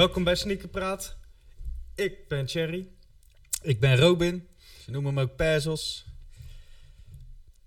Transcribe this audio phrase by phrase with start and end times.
[0.00, 1.16] Welkom bij Sneakerpraat.
[1.94, 2.88] Ik ben Thierry.
[3.62, 4.48] Ik ben Robin.
[4.84, 5.36] Ze noemen me ook.
[5.36, 6.04] Perzos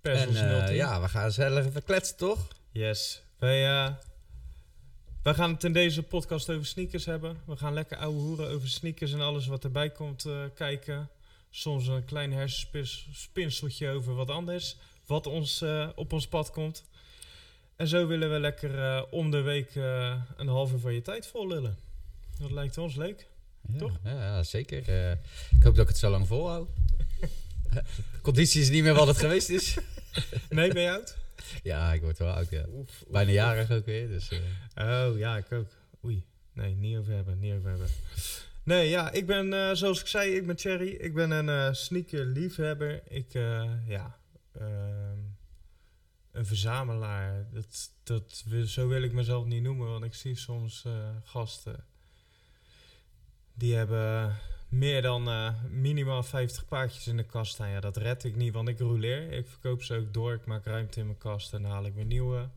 [0.01, 0.75] en uh, 010.
[0.75, 2.47] ja, we gaan gezellig even kletsen, toch?
[2.71, 3.93] Yes, wij, uh,
[5.23, 7.41] wij gaan het in deze podcast over sneakers hebben.
[7.45, 11.09] We gaan lekker ouwe hoeren over sneakers en alles wat erbij komt uh, kijken.
[11.49, 15.63] Soms een klein hersenspinseltje over wat anders, wat ons,
[15.95, 16.83] op ons pad komt.
[17.75, 19.75] En zo willen we lekker om de week
[20.35, 21.91] een halve van je tijd vol lullen.
[22.43, 23.27] Dat lijkt ons leuk,
[23.61, 23.99] ja, toch?
[24.03, 24.89] Ja, zeker.
[24.89, 25.11] Uh,
[25.57, 26.69] ik hoop dat ik het zo lang volhoud.
[28.21, 29.77] Conditie is niet meer wat het geweest is.
[30.49, 31.17] nee, ben je oud?
[31.63, 32.65] Ja, ik word wel oud, ja.
[32.69, 34.29] Oef, Bijna jarig ook weer, dus...
[34.75, 35.67] Oh, ja, ik ook.
[36.05, 36.25] Oei.
[36.53, 37.87] Nee, niet over hebben, niet over hebben.
[38.63, 40.89] Nee, ja, ik ben, zoals ik zei, ik ben Thierry.
[40.89, 43.01] Ik ben een sneaker liefhebber.
[43.07, 43.31] Ik,
[43.87, 44.17] ja...
[44.53, 45.19] ehm,
[46.31, 47.47] een verzamelaar.
[47.51, 51.85] Dat, dat, zo wil ik mezelf niet noemen, want ik zie soms uh, gasten
[53.53, 54.35] die hebben
[54.69, 57.69] meer dan uh, minimaal 50 paardjes in de kast staan.
[57.69, 59.31] Ja, dat red ik niet, want ik rouleer.
[59.31, 60.33] Ik verkoop ze ook door.
[60.33, 62.49] Ik maak ruimte in mijn kast en dan haal ik weer nieuwe.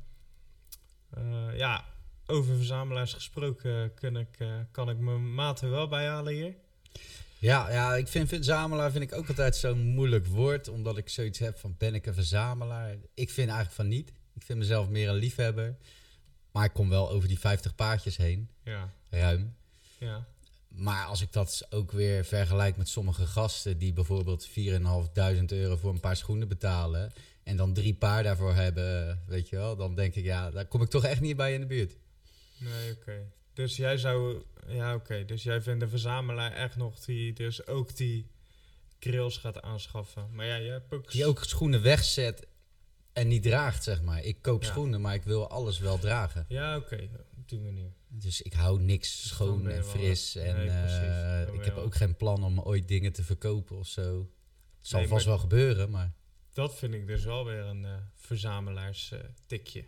[1.18, 1.84] Uh, ja,
[2.26, 4.38] over verzamelaars gesproken kan ik,
[4.70, 6.54] kan ik mijn maten wel bijhalen hier.
[7.38, 10.68] Ja, ja, ik vind verzamelaar vind ik ook altijd zo'n moeilijk woord.
[10.68, 12.96] Omdat ik zoiets heb van ben ik een verzamelaar?
[13.14, 14.12] Ik vind eigenlijk van niet.
[14.34, 15.76] Ik vind mezelf meer een liefhebber.
[16.52, 18.50] Maar ik kom wel over die 50 paardjes heen.
[18.62, 18.90] Ja.
[19.10, 19.54] Ruim.
[19.98, 20.26] Ja.
[20.68, 24.54] Maar als ik dat ook weer vergelijk met sommige gasten die bijvoorbeeld 4.500
[25.46, 27.12] euro voor een paar schoenen betalen.
[27.42, 29.76] En dan drie paar daarvoor hebben, weet je wel.
[29.76, 31.96] Dan denk ik, ja, daar kom ik toch echt niet bij in de buurt.
[32.58, 33.00] Nee, oké.
[33.00, 33.26] Okay.
[33.52, 35.02] Dus jij zou ja, oké.
[35.04, 35.24] Okay.
[35.24, 38.30] Dus jij vindt de verzamelaar echt nog die, dus ook die
[38.98, 40.28] grills gaat aanschaffen.
[40.32, 41.10] Maar ja, jij hebt ook...
[41.10, 42.46] Die ook schoenen wegzet
[43.12, 44.24] en niet draagt, zeg maar.
[44.24, 44.68] Ik koop ja.
[44.68, 46.44] schoenen, maar ik wil alles wel dragen.
[46.48, 46.94] Ja, oké.
[46.94, 47.10] Okay.
[47.46, 47.92] Op die manier.
[48.08, 50.34] Dus ik hou niks dus schoon en fris.
[50.34, 51.84] Wel, en nee, uh, ik heb wel.
[51.84, 54.18] ook geen plan om ooit dingen te verkopen of zo.
[54.78, 56.12] Het zal nee, vast wel gebeuren, maar...
[56.52, 59.84] Dat vind ik dus wel weer een uh, verzamelaars uh, tikje.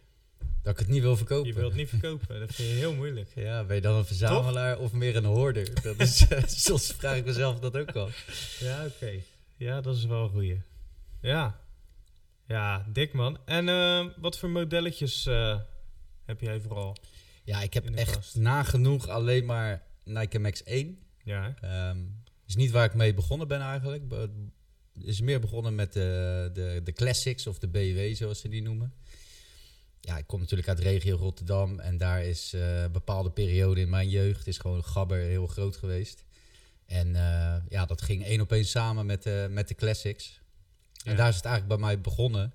[0.63, 1.47] Dat ik het niet wil verkopen.
[1.47, 3.33] Je wilt het niet verkopen, dat vind je heel moeilijk.
[3.49, 5.83] Ja, ben je dan een verzamelaar of meer een hoorder?
[5.83, 6.27] Dat is,
[6.65, 8.11] soms vraag ik mezelf dat ook al.
[8.59, 8.93] Ja, oké.
[8.95, 9.25] Okay.
[9.57, 10.63] Ja, dat is wel een goeie.
[11.21, 11.61] Ja.
[12.47, 13.39] Ja, dik man.
[13.45, 15.25] En uh, wat voor modelletjes
[16.25, 16.97] heb jij vooral?
[17.49, 18.37] Ja, ik heb echt kast?
[18.37, 20.99] nagenoeg alleen maar Nike Max 1.
[21.25, 21.55] Ja.
[21.91, 24.03] Um, is niet waar ik mee begonnen ben eigenlijk.
[25.01, 28.93] Is meer begonnen met de, de, de classics of de BW zoals ze die noemen
[30.09, 31.79] ja, ik kom natuurlijk uit de regio Rotterdam.
[31.79, 35.77] En daar is uh, een bepaalde periode in mijn jeugd is gewoon Gabber heel groot
[35.77, 36.25] geweest.
[36.87, 40.41] En uh, ja, dat ging één op één samen met, uh, met de classics.
[40.93, 41.11] Ja.
[41.11, 42.53] En daar is het eigenlijk bij mij begonnen.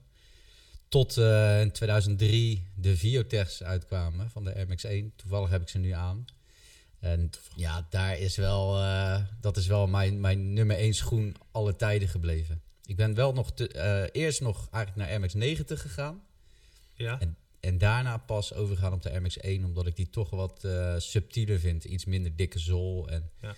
[0.93, 1.17] Tot
[1.61, 5.15] in 2003 de Viotechs uitkwamen van de MX1.
[5.15, 6.25] Toevallig heb ik ze nu aan.
[6.99, 8.73] En ja, daar is wel,
[9.41, 12.61] dat is wel mijn, mijn nummer één schoen alle tijden gebleven.
[12.85, 16.23] Ik ben wel nog te, eerst nog eigenlijk naar MX90 gegaan.
[16.93, 17.19] Ja.
[17.19, 21.59] En, en daarna pas overgaan op de MX1, omdat ik die toch wat uh, subtieler
[21.59, 21.83] vind.
[21.83, 23.09] Iets minder dikke zool.
[23.09, 23.55] En ja.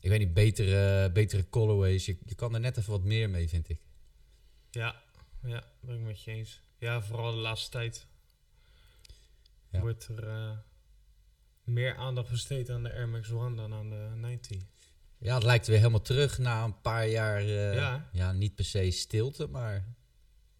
[0.00, 2.06] ik weet niet, betere, betere colorways.
[2.06, 3.80] Je, je kan er net even wat meer mee, vind ik.
[4.70, 5.02] Ja,
[5.42, 6.62] ja, ben ik met je eens.
[6.84, 8.06] Ja, vooral de laatste tijd
[9.70, 9.80] ja.
[9.80, 10.50] wordt er uh,
[11.62, 14.62] meer aandacht besteed aan de Air Max One dan aan de 90.
[15.18, 18.08] Ja, het lijkt weer helemaal terug na een paar jaar, uh, ja.
[18.12, 19.94] ja, niet per se stilte, maar...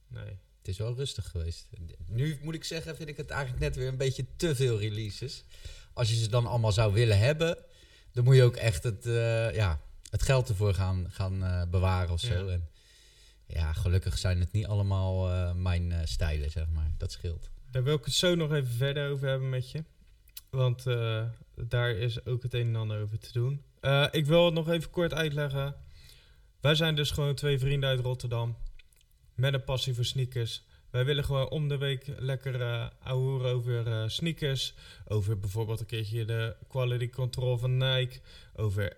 [0.07, 0.39] Nee.
[0.59, 1.69] Het is wel rustig geweest.
[2.07, 5.45] Nu moet ik zeggen, vind ik het eigenlijk net weer een beetje te veel releases.
[5.93, 7.59] Als je ze dan allemaal zou willen hebben,
[8.13, 9.81] dan moet je ook echt het, uh, ja,
[10.11, 12.47] het geld ervoor gaan, gaan uh, bewaren of zo.
[12.47, 12.53] Ja.
[12.53, 12.69] En
[13.55, 16.95] ja, gelukkig zijn het niet allemaal uh, mijn stijlen, zeg maar.
[16.99, 17.51] Dat scheelt.
[17.71, 19.85] Daar wil ik het zo nog even verder over hebben met je.
[20.51, 20.85] Want
[21.57, 23.63] daar is ook het een en ander over te doen.
[24.11, 25.75] ik wil het nog even kort uitleggen.
[26.61, 28.57] Wij zijn dus gewoon twee vrienden uit Rotterdam
[29.35, 30.63] met een passie voor sneakers.
[30.91, 32.87] Wij willen gewoon om de week lekker uh,
[33.55, 34.75] over sneakers.
[35.09, 38.21] Over bijvoorbeeld een keertje de quality control van Nike.
[38.55, 38.97] Over,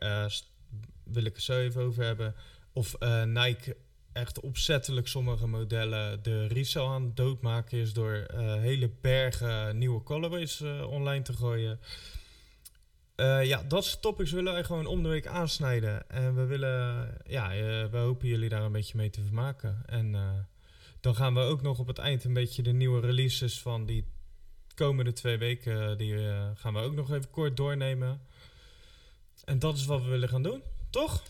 [1.05, 2.35] wil ik het zo even over hebben.
[2.73, 3.77] Of Nike
[4.17, 7.93] echt opzettelijk sommige modellen de resale aan doodmaken is...
[7.93, 11.81] door hele bergen nieuwe colorways online te gooien.
[13.17, 16.11] Uh, ja, dat soort topics willen wij gewoon om de week aansnijden.
[16.11, 17.49] En we willen, ja,
[17.91, 19.83] we hopen jullie daar een beetje mee te vermaken.
[19.87, 20.17] En
[21.01, 24.05] dan gaan we ook nog op het eind een beetje de nieuwe releases van die
[24.75, 26.19] komende twee weken, die
[26.55, 28.21] gaan we ook nog even kort doornemen.
[29.45, 31.23] En dat is wat we willen gaan doen, toch?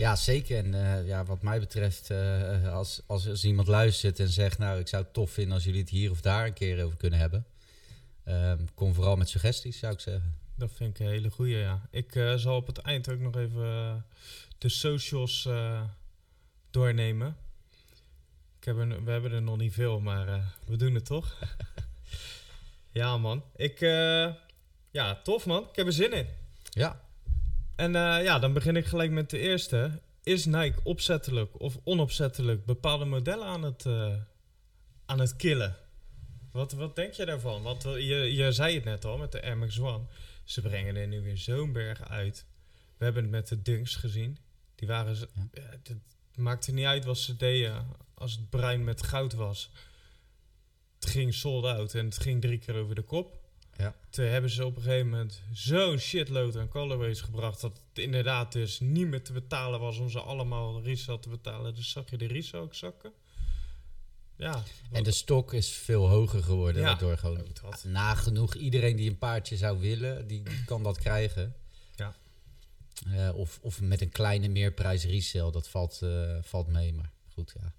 [0.00, 0.64] Ja, zeker.
[0.64, 2.10] En ja, wat mij betreft,
[2.70, 5.80] als, als, als iemand luistert en zegt, nou, ik zou het tof vinden als jullie
[5.80, 7.46] het hier of daar een keer over kunnen hebben.
[8.74, 10.38] kom vooral met suggesties, zou ik zeggen.
[10.54, 11.88] Dat vind ik een hele goeie, ja.
[11.90, 13.94] Ik eh, zal op het eind ook nog even eh,
[14.60, 15.82] de socials eh,
[16.70, 17.36] doornemen.
[18.58, 21.36] Ik heb er, we hebben er nog niet veel, maar eh, we doen het toch?
[23.00, 23.44] ja, man.
[23.56, 24.34] Ik, eh,
[24.90, 25.68] ja, tof, man.
[25.68, 26.26] Ik heb er zin in.
[26.62, 27.00] Ja,
[27.80, 30.00] En eh, ja, dan begin ik gelijk met de eerste.
[30.22, 34.16] Is Nike opzettelijk of onopzettelijk bepaalde modellen aan het, eh,
[35.06, 35.76] aan het killen?
[36.52, 37.62] Wat, wat denk je daarvan?
[37.62, 40.04] Want eh, je, je zei het net al met de Air Max One.
[40.44, 42.46] Ze brengen er nu weer zo'n berg uit.
[42.96, 44.38] We hebben het met de Dunks gezien.
[44.74, 45.16] Die waren...
[45.16, 45.48] ze- Ja.
[45.52, 45.96] ja, het
[46.34, 47.86] maakte niet uit wat ze deden.
[48.14, 49.70] Als het bruin met goud was.
[51.00, 53.39] Het ging sold out en het ging drie keer over de kop.
[53.80, 53.94] Ja.
[54.10, 57.60] Toen hebben ze op een gegeven moment zo'n shitload aan colorways gebracht...
[57.60, 61.74] dat het inderdaad dus niet meer te betalen was om ze allemaal resale te betalen.
[61.74, 63.12] Dus zag je de resale ook zakken.
[64.36, 64.62] Ja.
[64.92, 66.82] en de stok is veel hoger geworden.
[66.82, 67.46] Ja, Waardoor gewoon
[67.82, 71.54] nagenoeg iedereen die een paardje zou willen, die, die kan dat krijgen.
[71.96, 72.14] Ja.
[73.12, 76.92] Eh, of, of met een kleine meerprijs resale, dat valt, eh, valt mee.
[76.92, 77.72] Maar goed, ja.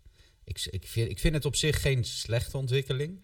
[0.43, 3.19] Ik, ik, vind, ik vind het op zich geen slechte ontwikkeling.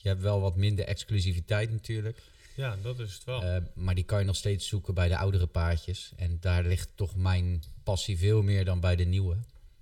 [0.00, 2.22] Je hebt wel wat minder exclusiviteit natuurlijk.
[2.56, 3.42] Ja, dat is het wel.
[3.42, 6.12] Eh, maar die kan je nog steeds zoeken bij de oudere paardjes.
[6.16, 9.36] En daar ligt toch mijn passie veel meer dan bij de nieuwe.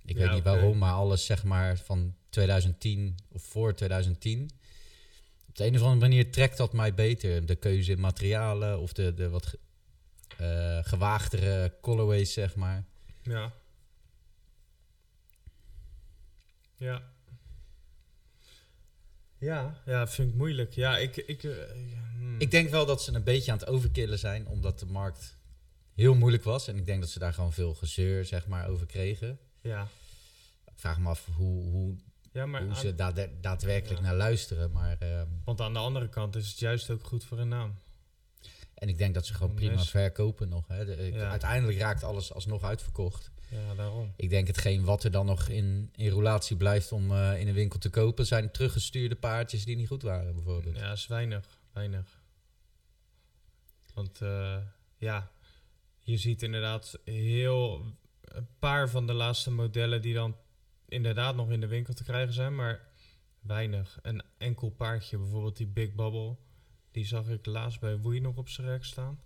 [0.05, 4.49] Ik Ja, weet niet waarom, maar alles zeg maar van 2010 of voor 2010.
[5.47, 7.45] Op de een of andere manier trekt dat mij beter.
[7.45, 9.55] De keuze in materialen of de, de wat
[10.37, 12.83] eh, gewaagdere colorways, zeg maar.
[13.23, 13.53] Ja.
[16.75, 17.01] Ja.
[19.39, 20.73] Ja, ja, vind ik moeilijk.
[20.73, 21.15] Ja, ik...
[21.17, 21.51] ik, eh,
[22.17, 22.35] hmm.
[22.39, 25.37] Ik denk wel dat ze een beetje aan het overkillen zijn, omdat de markt
[25.95, 26.67] heel moeilijk was.
[26.67, 29.39] En ik denk dat ze daar gewoon veel gezeur zeg maar, over kregen.
[29.61, 29.87] Ja,
[30.65, 31.95] Ik vraag me af hoe, hoe,
[32.31, 34.05] ja maar hoe ze daad- daadwerkelijk Ja.
[34.07, 34.71] naar luisteren.
[34.71, 37.75] Maar, ehm, want aan de andere kant is het juist ook goed voor een naam.
[38.73, 40.67] en ik denk dat ze gewoon prima verkopen nog.
[40.67, 40.85] Hè.
[40.85, 41.29] De- ik- Ja.
[41.29, 43.31] Uiteindelijk raakt alles alsnog uitverkocht.
[43.49, 44.13] Ja, daarom.
[44.15, 47.53] Ik denk hetgeen wat er dan nog in, in roulatie blijft om eh, in een
[47.53, 48.25] winkel te kopen...
[48.25, 50.77] zijn teruggestuurde paardjes die niet goed waren, bijvoorbeeld.
[50.77, 51.59] Ja, is weinig.
[51.71, 52.21] Weinig.
[53.93, 54.57] Want eh,
[54.97, 55.31] ja,
[55.99, 57.85] je ziet inderdaad heel...
[58.21, 60.35] Een paar van de laatste modellen die dan
[60.85, 62.87] inderdaad nog in de winkel te krijgen zijn, maar
[63.39, 63.99] weinig.
[64.01, 66.35] Een enkel paardje, bijvoorbeeld die Big Bubble,
[66.91, 69.19] die zag ik laatst bij Woei nog op zijn rek staan.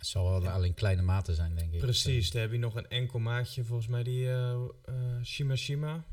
[0.00, 1.80] Het zal wel alleen kleine maten zijn, denk ik.
[1.80, 4.52] Precies, daar heb je nog een enkel maatje, volgens mij die eh
[4.84, 6.04] eh, Shima Shima.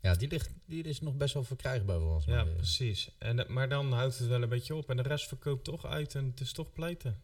[0.00, 2.36] Ja, die, ligt, die is nog best wel verkrijgbaar volgens mij.
[2.36, 3.10] Ja, precies.
[3.18, 6.14] En, maar dan houdt het wel een beetje op en de rest verkoopt toch uit
[6.14, 7.20] en het is toch pleiten.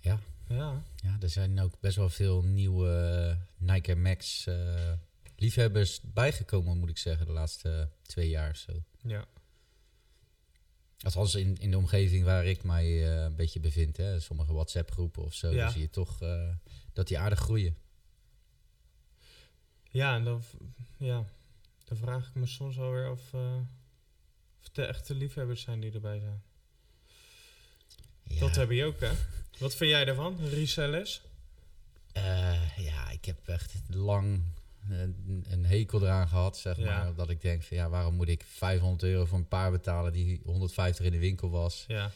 [0.00, 0.20] Ja.
[0.48, 4.92] Ja, Ja, er zijn ook best wel veel nieuwe eh, Nike Max eh,
[5.36, 8.82] liefhebbers bijgekomen, moet ik zeggen, de laatste eh, twee jaar of zo.
[9.02, 9.24] ja.
[11.02, 13.96] Althans in, in de omgeving waar ik mij eh, een beetje bevind.
[13.96, 14.20] Hè.
[14.20, 15.50] Sommige WhatsApp-groepen of zo.
[15.50, 15.62] Ja.
[15.62, 16.48] Dan zie je toch eh,
[16.92, 17.76] dat die aardig groeien.
[19.90, 20.42] Ja, en dan,
[20.96, 21.24] ja,
[21.84, 23.30] dan vraag ik me soms alweer eh, of
[24.62, 26.42] het de echte liefhebbers zijn die erbij zijn.
[28.22, 29.12] Ja, Dat heb je ook, hè?
[29.58, 31.22] Wat vind jij daarvan, resellers?
[32.76, 34.42] ja, ik heb echt lang
[34.88, 36.84] een, een hekel eraan gehad, zeg Ja.
[36.84, 37.14] maar.
[37.14, 40.40] Dat ik denk van ja, waarom moet ik 500 euro voor een paar betalen die
[40.44, 41.84] 150 in de winkel was.
[41.88, 42.10] Ja,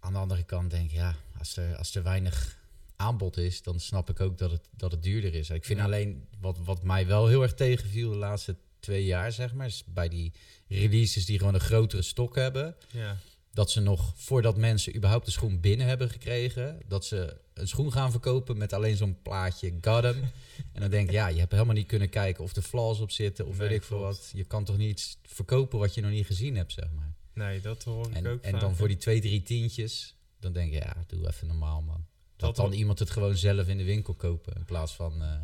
[0.00, 2.58] Aan de andere kant denk ik, ja, als er, als er weinig
[2.96, 5.50] aanbod is, dan snap ik ook dat het, dat het duurder is.
[5.50, 5.84] Ik vind Ja.
[5.84, 9.84] alleen, wat, wat mij wel heel erg tegenviel de laatste twee jaar, zeg maar, is
[9.86, 10.32] bij die
[10.68, 13.16] releases die gewoon een grotere stok hebben, ja,
[13.52, 17.92] dat ze nog, voordat mensen überhaupt de schoen binnen hebben gekregen, dat ze een schoen
[17.92, 20.20] gaan verkopen met alleen zo'n plaatje got 'em.
[20.72, 23.10] en dan denk ik, ja, je hebt helemaal niet kunnen kijken of er flaws op
[23.10, 24.30] zitten of Nee, weet ik veel wat.
[24.34, 27.12] Je kan toch niet iets verkopen wat je nog niet gezien hebt, zeg maar.
[27.32, 30.72] nee, dat hoor ik En, ook en dan voor die twee, drie tientjes, dan denk
[30.72, 32.06] je, ja, doe even normaal, man.
[32.36, 35.40] Dat, Dat dan iemand het gewoon zelf in de winkel kopen, in plaats van eh,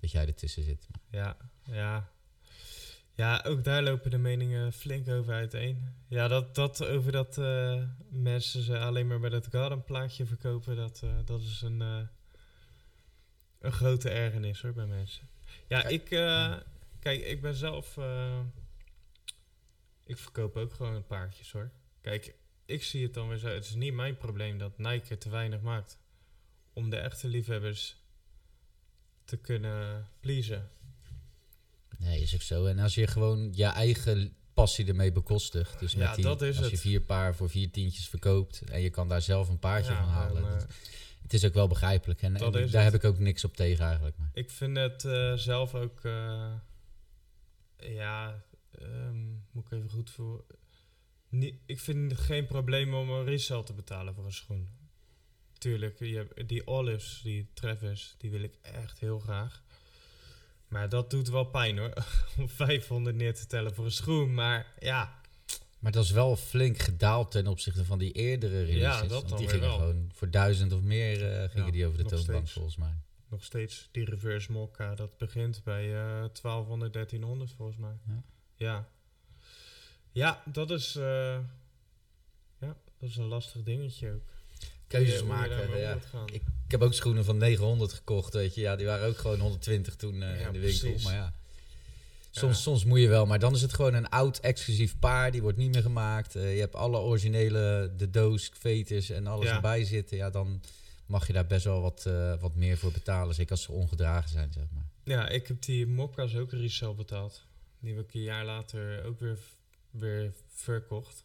[0.00, 0.86] dat jij ertussen zit.
[1.10, 1.36] Ja,
[1.70, 2.12] ja.
[3.16, 5.94] Ja, ook daar lopen de meningen flink over uiteen.
[6.08, 10.76] Ja, dat, dat over dat eh, mensen ze alleen maar bij dat garden plaatje verkopen,
[10.76, 12.00] dat, eh, dat is een, eh,
[13.58, 15.28] een grote ergernis hoor bij mensen.
[15.68, 16.04] Ja, Kijk, ik,
[16.98, 17.98] kijk, ik ben zelf,
[20.04, 21.70] ik verkoop ook gewoon paardjes hoor.
[22.00, 25.18] Kijk, ik zie het dan weer zo, het is niet mijn probleem dat Nike er
[25.18, 25.98] te weinig maakt
[26.72, 27.96] om de echte liefhebbers
[29.24, 30.68] te kunnen pleasen.
[31.98, 32.64] Nee, is ook zo.
[32.66, 36.56] En als je gewoon je eigen passie ermee bekostigt, dus Ja, met die, dat is
[36.56, 36.80] als je het.
[36.80, 40.08] vier paar voor vier tientjes verkoopt en je kan daar zelf een paardje Ja, van
[40.08, 40.42] halen.
[40.44, 40.68] en, eh, dat-
[41.22, 42.72] het is ook wel begrijpelijk en, daar het.
[42.72, 44.16] heb ik ook niks op tegen eigenlijk.
[44.18, 44.30] Maar.
[44.32, 46.52] Ik vind het eh, zelf ook, eh,
[47.76, 48.42] ja,
[48.78, 50.44] ehm, moet ik even goed voor.
[51.66, 54.68] ik vind het geen probleem om een resell te betalen voor een schoen.
[55.58, 59.62] Tuurlijk, je hebt die Olives, die Travis, die wil ik echt heel graag.
[60.74, 61.92] Maar dat doet wel pijn hoor,
[62.38, 64.34] om 500 neer te tellen voor een schoen.
[64.34, 65.20] Maar ja,
[65.78, 69.02] Maar dat is wel flink gedaald ten opzichte van die eerdere releases.
[69.02, 69.78] Ja, dat want die gingen wel.
[69.78, 72.52] gewoon voor duizend of meer eh, gingen Ja, die over de toonbank steeds.
[72.52, 72.94] volgens mij.
[73.28, 76.00] nog steeds die reverse mokka, dat begint bij eh
[76.42, 77.96] 1200, 1300 volgens mij.
[78.06, 78.22] Ja.
[78.56, 78.88] Ja,
[80.12, 80.96] ja dat is...
[80.96, 81.38] eh,
[82.58, 84.32] ja, dat is een lastig dingetje ook.
[84.86, 85.78] Keuzes maken.
[85.78, 85.98] ja.
[86.32, 86.42] ik
[86.80, 88.60] heb ook schoenen van 900 gekocht, weet je.
[88.60, 90.78] Ja, die waren ook gewoon 120 toen eh, Ja, in de winkel.
[90.88, 91.04] precies.
[91.04, 91.32] Maar ja,
[92.30, 92.62] soms, Ja.
[92.62, 93.26] soms moet je wel.
[93.26, 95.30] Maar dan is het gewoon een oud exclusief paar.
[95.30, 96.36] Die wordt niet meer gemaakt.
[96.36, 99.54] Eh, je hebt alle originele, de doos, veters en alles Ja.
[99.54, 100.16] erbij zitten.
[100.16, 100.60] Ja, dan
[101.06, 103.34] mag je daar best wel wat, eh, wat meer voor betalen.
[103.34, 104.84] Zeker als ze ongedragen zijn, zeg maar.
[105.04, 107.42] Ja, ik heb die mokka's ook resell betaald.
[107.80, 109.38] Die heb ik een jaar later ook weer,
[109.90, 111.24] weer verkocht.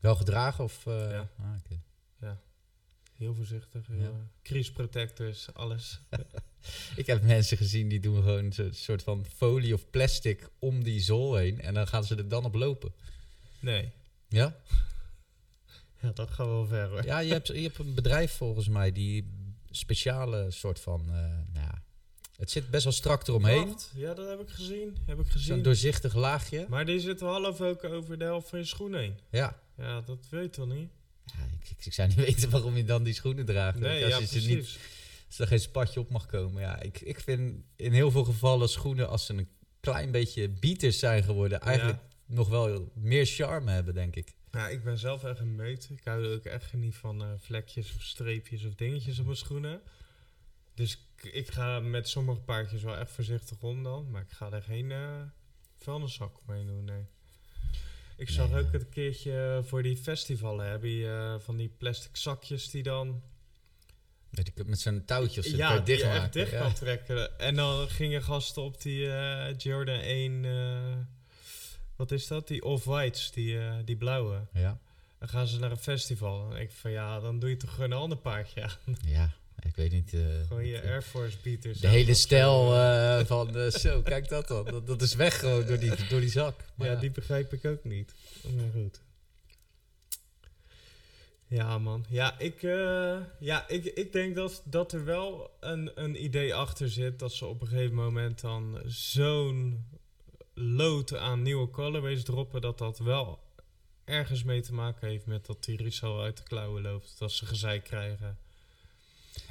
[0.00, 0.84] Wel gedragen of...
[0.84, 1.28] Ja.
[1.38, 1.80] ah, oké.
[3.18, 3.86] Heel voorzichtig.
[3.86, 4.06] Heel, Ja.
[4.06, 6.00] eh, crease protectors, alles.
[6.96, 11.00] Ik heb mensen gezien die doen gewoon zo'n soort van folie of plastic om die
[11.00, 11.60] zool heen.
[11.60, 12.92] En dan gaan ze er dan op lopen.
[13.60, 13.90] Nee.
[14.28, 14.56] Ja?
[16.00, 17.04] Ja, dat gaat wel ver hoor.
[17.04, 19.30] Ja, je hebt, je hebt een bedrijf volgens mij die
[19.70, 21.00] speciale soort van...
[21.00, 21.12] eh,
[21.52, 21.82] nou ja,
[22.36, 23.66] het zit best wel strak eromheen.
[23.68, 24.96] Wacht, Ja, dat heb ik gezien.
[25.06, 25.62] Heb ik Zo'n gezien.
[25.62, 26.66] doorzichtig laagje.
[26.68, 29.14] Maar die zit half ook over de helft van je schoen heen.
[29.30, 29.60] Ja.
[29.76, 30.90] Ja, dat weet toch niet?
[31.26, 33.78] Ja ik, ik, ik zou niet weten waarom je dan die schoenen draagt.
[33.78, 34.78] Nee, als, ja, je ze niet,
[35.26, 36.62] als er geen spatje op mag komen.
[36.62, 39.48] Ja, ik, ik vind in heel veel gevallen schoenen als ze een
[39.80, 41.60] klein beetje beaters zijn geworden...
[41.60, 44.34] eigenlijk nog wel meer charme hebben, denk ik.
[44.50, 45.88] Ja, ik ben zelf echt een meut.
[45.90, 49.36] Ik hou er ook echt niet van eh, vlekjes of streepjes of dingetjes op mijn
[49.36, 49.80] schoenen.
[50.74, 54.10] Dus ik, ik ga met sommige paardjes wel echt voorzichtig om dan.
[54.10, 55.22] Maar ik ga er geen eh
[55.76, 57.06] vuilniszak omheen doen, nee.
[58.16, 62.16] Ik zag Nee, ook een keertje voor die festivalen heb je eh, van die plastic
[62.16, 63.22] zakjes die dan
[64.44, 66.30] ik, met zo'n touwtje of zo, ja, die dicht je echt maken.
[66.32, 66.70] dicht ja.
[66.70, 67.38] trekken.
[67.38, 70.96] En dan gingen gasten op die eh, Jordan 1, eh,
[71.96, 72.48] wat is dat?
[72.48, 74.46] Die off-whites, die, eh, die blauwe.
[74.52, 74.78] Ja.
[75.18, 76.48] Dan gaan ze naar een festival.
[76.48, 78.96] Denk ik van ja, dan doe je toch een ander paardje aan.
[79.04, 80.14] ja, ik weet niet.
[80.14, 81.78] eh, Gewoon je ik- Air Force beaters.
[81.80, 84.64] de hele stijl eh, van eh, zo, kijk dat dan.
[84.64, 86.60] Dat, dat is weg gewoon door die, door die zak.
[86.74, 88.14] Maar ja, die begrijp ik ook niet.
[88.56, 89.00] Maar goed.
[91.48, 92.04] Ja, man.
[92.08, 96.90] Ja, ik, eh, ja, ik, ik denk dat, dat er wel een, een idee achter
[96.90, 97.18] zit.
[97.18, 99.86] Dat ze op een gegeven moment dan zo'n
[100.54, 102.60] lood aan nieuwe colorways droppen.
[102.60, 103.38] Dat dat wel
[104.04, 107.18] ergens mee te maken heeft met dat die resell uit de klauwen loopt.
[107.18, 108.38] Dat ze gezeik krijgen.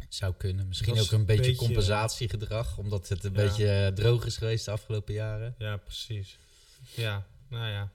[0.10, 0.68] Zou kunnen.
[0.68, 3.42] Misschien ook een beetje, beetje- compensatiegedrag, omdat het een Ja.
[3.42, 5.56] beetje eh, droog is geweest de afgelopen jaren.
[5.58, 6.38] Ja, precies.
[6.94, 7.90] Ja, nou ja.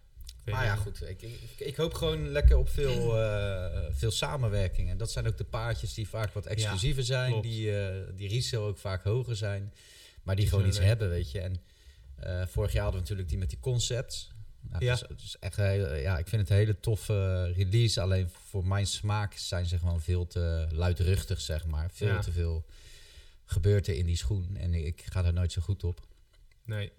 [0.44, 1.02] Maar ja, goed.
[1.08, 4.96] Ik, ik, ik hoop gewoon lekker op veel, eh, veel samenwerkingen.
[4.96, 7.30] Dat zijn ook de paardjes die vaak wat exclusiever zijn.
[7.30, 7.46] klopt.
[7.46, 9.72] Die, eh, die resale ook vaak hoger zijn.
[10.22, 10.86] Maar die Die gewoon iets leuk.
[10.86, 11.40] hebben, weet je.
[11.40, 11.60] En
[12.48, 14.30] vorig jaar hadden we natuurlijk die met die concepts.
[14.60, 14.90] Nou, Ja.
[14.92, 15.56] het, is, het is echt,
[16.02, 18.00] ja, ik vind het een hele toffe release.
[18.00, 21.90] Alleen voor mijn smaak zijn ze gewoon veel te luidruchtig, zeg maar.
[21.92, 22.20] Veel Ja.
[22.20, 22.64] te veel
[23.44, 24.56] gebeurt er in die schoen.
[24.56, 26.00] En ik ga daar nooit zo goed op.
[26.64, 26.92] Nee.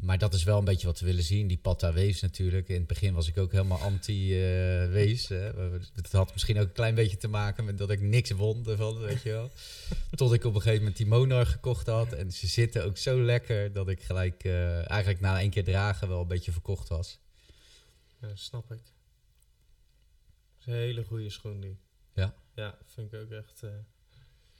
[0.00, 1.46] Maar dat is wel een beetje wat we willen zien.
[1.46, 2.68] Die Patta Waves natuurlijk.
[2.68, 5.28] In het begin was ik ook helemaal anti-Waves.
[5.94, 8.98] het had misschien ook een klein beetje te maken met dat ik niks won ervan,
[8.98, 9.50] weet je wel.
[10.10, 12.12] Tot ik op een gegeven moment die Monarch gekocht had.
[12.12, 16.08] En ze zitten ook zo lekker dat ik gelijk eh, eigenlijk na één keer dragen
[16.08, 17.18] wel een beetje verkocht was.
[18.20, 18.82] Ja, snap ik.
[20.60, 21.78] is een hele goede schoen die.
[22.14, 22.34] Ja.
[22.54, 23.62] Ja, vind ik ook echt...
[23.62, 23.70] eh,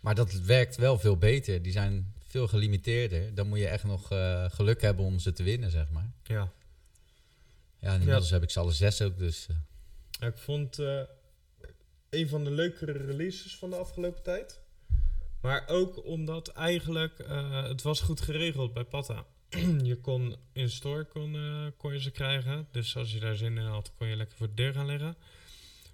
[0.08, 1.62] Maar dat werkt wel veel beter.
[1.62, 3.34] Die zijn veel gelimiteerder.
[3.34, 6.10] Dan moet je echt nog eh, geluk hebben om ze te winnen, zeg maar.
[6.22, 6.52] ja.
[7.78, 9.46] Ja, en inmiddels heb ik ze alle zes ook, dus...
[9.48, 9.56] eh,
[10.10, 11.00] Ja, Ik vond eh,
[12.10, 14.60] een van de leukere releases van de afgelopen tijd.
[15.40, 17.18] Maar ook omdat eigenlijk
[17.68, 19.26] het was goed geregeld bij Patta.
[19.82, 21.36] je kon in store kon,
[21.76, 22.68] kon je ze krijgen.
[22.70, 25.16] Dus als je daar zin in had, kon je lekker voor de deur gaan liggen.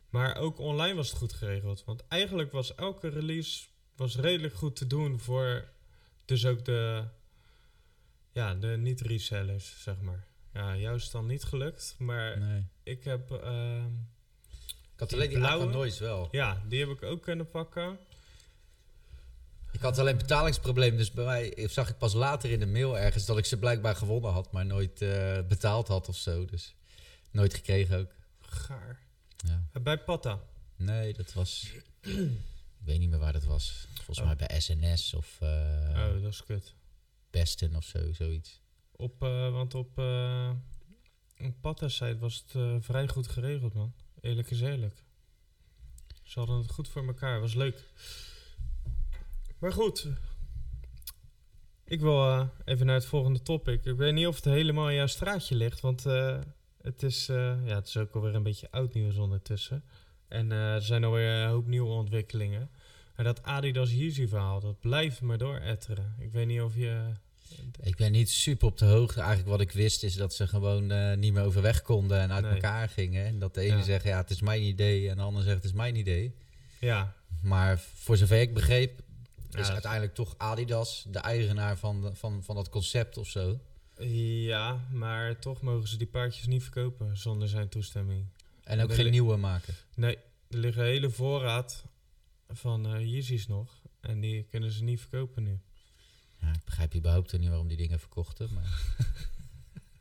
[0.09, 1.85] Maar ook online was het goed geregeld.
[1.85, 3.65] Want eigenlijk was elke release
[3.97, 5.69] was redelijk goed te doen voor
[6.25, 7.05] dus ook de,
[8.33, 10.25] ja, de niet-resellers, zeg maar.
[10.53, 11.95] Ja, jou is het dan niet gelukt.
[11.99, 12.65] Maar nee.
[12.83, 13.31] ik heb...
[13.31, 13.87] ehm,
[14.95, 15.67] Ik had Die alleen die blauwe?
[15.73, 16.29] Noise wel.
[16.31, 17.99] ja, die heb ik ook kunnen pakken.
[19.73, 23.27] Ik had alleen betalingsprobleem, dus bij mij zag ik pas later in de mail ergens
[23.27, 26.45] dat ik ze blijkbaar gewonnen had, maar nooit eh, betaald had of zo.
[26.45, 26.75] Dus
[27.31, 28.11] nooit gekregen ook.
[28.41, 28.99] Gaar.
[29.37, 29.81] Ja.
[29.81, 30.41] Bij Patta.
[30.77, 31.71] Nee, dat was.
[32.85, 33.87] Ik weet niet meer waar dat was.
[33.95, 34.27] Volgens Oh.
[34.27, 35.49] mij bij SNS of eh
[35.91, 36.75] oh, dat is kut.
[37.31, 38.61] Besten of zo, zoiets.
[38.93, 40.51] Op, eh, want op, eh,
[41.39, 43.95] op Patta-site was het vrij goed geregeld, man.
[44.21, 45.05] Eerlijk is eerlijk.
[46.23, 47.41] Ze hadden het goed voor elkaar.
[47.41, 47.85] Was leuk.
[49.59, 50.09] Maar goed.
[51.85, 53.85] Ik wil even naar het volgende topic.
[53.85, 55.81] Ik weet niet of het helemaal in jouw straatje ligt.
[55.81, 56.03] Want
[56.83, 59.85] het, is, ja, het is ook alweer een beetje oud nieuws ondertussen.
[60.35, 62.69] En eh, er zijn alweer een hoop nieuwe ontwikkelingen.
[63.17, 66.15] Maar dat Adidas Yeezy verhaal, dat blijft maar dooretteren.
[66.19, 67.03] Ik weet niet of je...
[67.83, 69.19] Ik ben niet super op de hoogte.
[69.21, 72.45] Eigenlijk wat ik wist is dat ze gewoon eh, niet meer overweg konden en uit
[72.45, 72.53] Nee.
[72.55, 73.25] elkaar gingen.
[73.27, 73.83] En dat de ene Ja.
[73.83, 75.09] zegt, ja, het is mijn idee.
[75.11, 76.35] En de ander zegt, het is mijn idee.
[76.81, 79.01] Ja, Maar voor zover ik begreep,
[79.51, 83.59] Ja, is uiteindelijk toch Adidas de eigenaar van, de- van, van dat concept of zo.
[84.47, 88.25] ja, maar toch mogen ze die paardjes niet verkopen zonder zijn toestemming.
[88.65, 89.75] En ook Er geen nieuwe maken.
[89.95, 90.17] Nee,
[90.49, 91.85] er liggen een hele voorraad
[92.49, 93.83] van eh Yeezys nog.
[94.01, 95.61] En die kunnen ze niet verkopen nu.
[96.41, 98.49] Ja, ik begrijp überhaupt niet waarom die dingen verkochten.
[98.55, 98.97] Maar...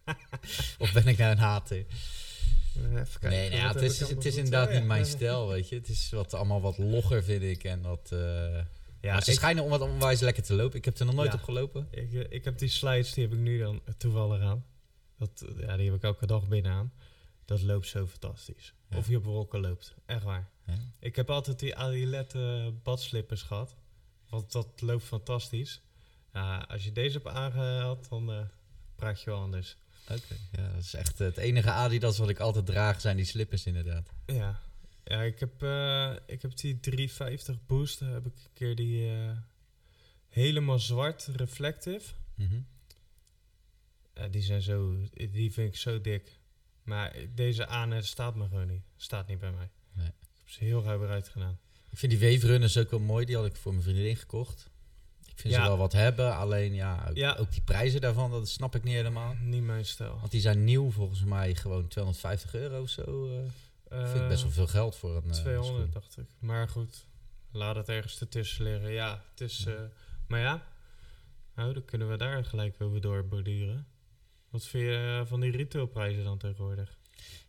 [0.79, 1.85] of ben ik nou een hater?
[2.75, 4.77] Even kijken, nee, nou ja, het is, het is inderdaad ja.
[4.77, 5.75] niet mijn stijl, weet je.
[5.75, 7.63] Het is wat, allemaal wat logger, vind ik.
[7.63, 8.19] En dat, eh,
[9.01, 10.77] Ja, ze ik, schijnen om wat onwijs lekker te lopen.
[10.77, 11.37] Ik heb er nog nooit Ja.
[11.37, 11.87] op gelopen.
[11.91, 14.65] ik, eh, ik heb die slides, die heb ik nu dan toevallig aan.
[15.17, 16.93] Dat, eh, ja, die heb ik elke dag binnen aan.
[17.45, 18.73] Dat loopt zo fantastisch.
[18.89, 18.97] Ja.
[18.97, 19.93] Of je op wolken loopt.
[20.05, 20.49] Echt waar.
[20.65, 20.73] Ja.
[20.99, 23.75] Ik heb altijd die Adilette badslippers gehad.
[24.29, 25.81] Want dat loopt fantastisch.
[26.33, 28.39] Ja, als je deze hebt aangehaald, dan eh,
[28.95, 29.77] praat je wel anders.
[30.03, 33.65] Oké, ja, dat is echt het enige Adidas wat ik altijd draag, zijn die slippers
[33.65, 34.09] inderdaad.
[34.25, 34.59] Ja,
[35.03, 37.99] ja ik, heb, eh, ik heb die 350 Boost.
[37.99, 39.37] Heb ik een keer die eh,
[40.29, 42.13] helemaal zwart reflective.
[42.35, 42.61] Mhm.
[44.13, 46.39] Ja, die zijn zo, die vind ik zo dik.
[46.83, 48.83] Maar deze aan staat me gewoon niet.
[48.97, 49.69] Staat niet bij mij.
[49.93, 50.07] Nee.
[50.07, 51.59] Ik heb ze heel ruim eruit gedaan.
[51.89, 53.25] Ik vind die Wave Runners ook wel mooi.
[53.25, 54.69] Die had ik voor mijn vriendin gekocht.
[55.25, 55.61] Ik vind Ja.
[55.61, 56.35] ze wel wat hebben.
[56.35, 57.35] Alleen ja ook, Ja.
[57.35, 59.35] ook die prijzen daarvan, dat snap ik niet helemaal.
[59.41, 60.17] Niet mijn stijl.
[60.19, 63.27] Want die zijn nieuw volgens mij gewoon 250 euro of zo.
[63.89, 65.89] eh vind ik best wel veel geld voor een eh, 200 schoen.
[65.91, 66.25] dacht ik.
[66.39, 67.05] Maar goed,
[67.51, 68.91] laat het ergens ertussen liggen.
[68.91, 69.57] Ja, het is...
[69.65, 69.71] Ja.
[69.73, 69.81] eh,
[70.27, 70.63] maar ja,
[71.55, 73.87] nou, dan kunnen we daar gelijk over doorborduren.
[74.53, 76.97] Wat vind je eh, van die retailprijzen dan tegenwoordig?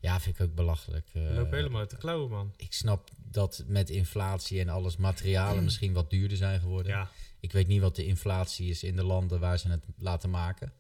[0.01, 1.07] Ja, vind ik ook belachelijk.
[1.13, 1.29] eh.
[1.29, 2.53] Je loopt helemaal uit de klauwen, man.
[2.57, 6.93] ik snap dat met inflatie en alles materialen misschien wat duurder zijn geworden.
[6.93, 10.31] Ja, Ik weet niet wat de inflatie is in de landen waar ze het laten
[10.31, 10.73] maken.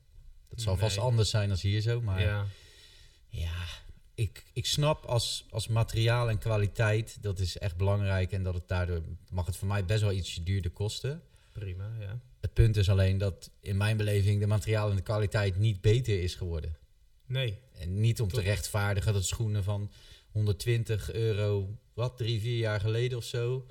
[0.48, 2.00] Dat zal vast anders zijn dan hier zo.
[2.00, 2.46] Maar ja,
[3.28, 3.62] ja.
[4.14, 8.32] ik, ik snap als, als materiaal en kwaliteit, dat is echt belangrijk.
[8.32, 11.22] En dat het daardoor mag het voor mij best wel ietsje duurder kosten.
[11.54, 12.20] Prima, ja.
[12.40, 16.22] Het punt is alleen dat in mijn beleving de materiaal en de kwaliteit niet beter
[16.22, 16.76] is geworden.
[17.26, 19.90] Nee, En niet om te rechtvaardigen dat schoenen van
[20.32, 23.66] 120 euro, wat, drie, vier jaar geleden of zo,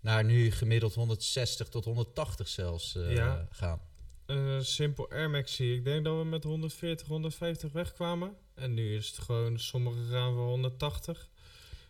[0.00, 3.48] naar nu gemiddeld 160 tot 180 zelfs eh, Ja.
[3.50, 3.80] gaan.
[4.26, 5.84] Eh simpel Air Max zie ik.
[5.84, 8.34] Denk dat we met 140, 150 wegkwamen.
[8.54, 11.28] En nu is het gewoon, sommige gaan voor 180.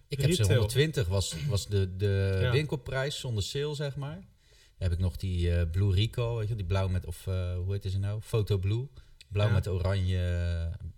[0.09, 0.59] Ik heb ze Retail.
[0.59, 2.51] 120 was, was de, de Ja.
[2.51, 4.23] winkelprijs zonder sale, zeg maar.
[4.79, 7.73] Heb ik nog die eh, Blue Rico, weet je, die blauw met, of eh, hoe
[7.73, 8.21] heet ze nou?
[8.21, 8.87] Photo Blue.
[9.29, 9.53] Blauw Ja.
[9.53, 10.19] met oranje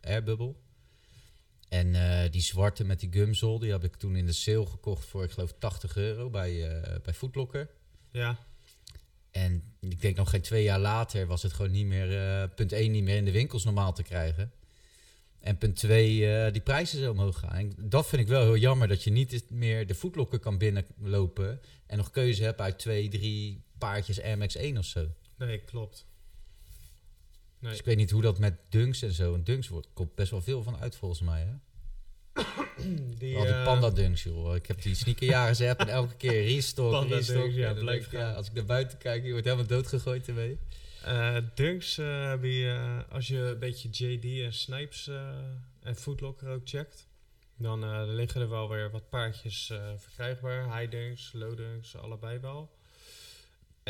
[0.02, 0.54] eh, airbubble.
[1.68, 1.92] En
[2.30, 5.30] die zwarte met die gumsol, die heb ik toen in de sale gekocht voor, ik
[5.30, 7.68] geloof, 80 euro bij, bij Footlocker.
[8.10, 8.38] Ja,
[9.30, 12.90] En ik denk nog geen twee jaar later was het gewoon niet meer, punt 1,
[12.90, 14.52] niet meer in de winkels normaal te krijgen.
[15.40, 17.56] En punt 2, die prijzen zo omhoog gaan.
[17.56, 21.60] En dat vind ik wel heel jammer, dat je niet meer de voetlokken kan binnenlopen
[21.86, 25.06] en nog keuze hebt uit twee, drie paardjes MX1 of zo.
[25.38, 26.06] nee, klopt.
[27.58, 27.70] Nee.
[27.70, 29.34] Dus ik weet niet hoe dat met dunks en zo.
[29.34, 31.40] En dunks wordt, komt best wel veel van uit volgens mij.
[31.42, 31.54] Hè?
[33.18, 34.54] Die, eh, panda dunks, joh.
[34.54, 37.36] Ik heb die sneakerjaren app en elke keer restock, Panda restock.
[37.36, 40.58] dunks, ja, ik, ja, als ik naar buiten kijk, je wordt helemaal doodgegooid ermee.
[41.04, 45.10] Eh, Dunks eh, heb je, als je een beetje JD en Snipes
[45.80, 47.06] en Footlocker ook checkt,
[47.56, 50.78] dan liggen er wel weer wat paardjes verkrijgbaar.
[50.78, 52.70] High Dunks, Low Dunks, allebei wel.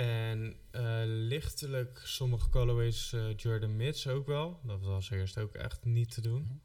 [0.00, 4.60] En eh, lichtelijk sommige colorways eh, Jordan Mids ook wel.
[4.62, 6.60] Dat was eerst ook echt niet te doen.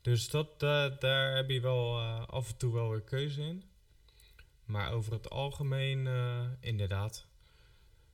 [0.00, 3.62] Dus dat, da- daar heb je wel eh, af en toe wel weer keuze in.
[4.64, 6.08] Maar over het algemeen,
[6.60, 7.26] inderdaad.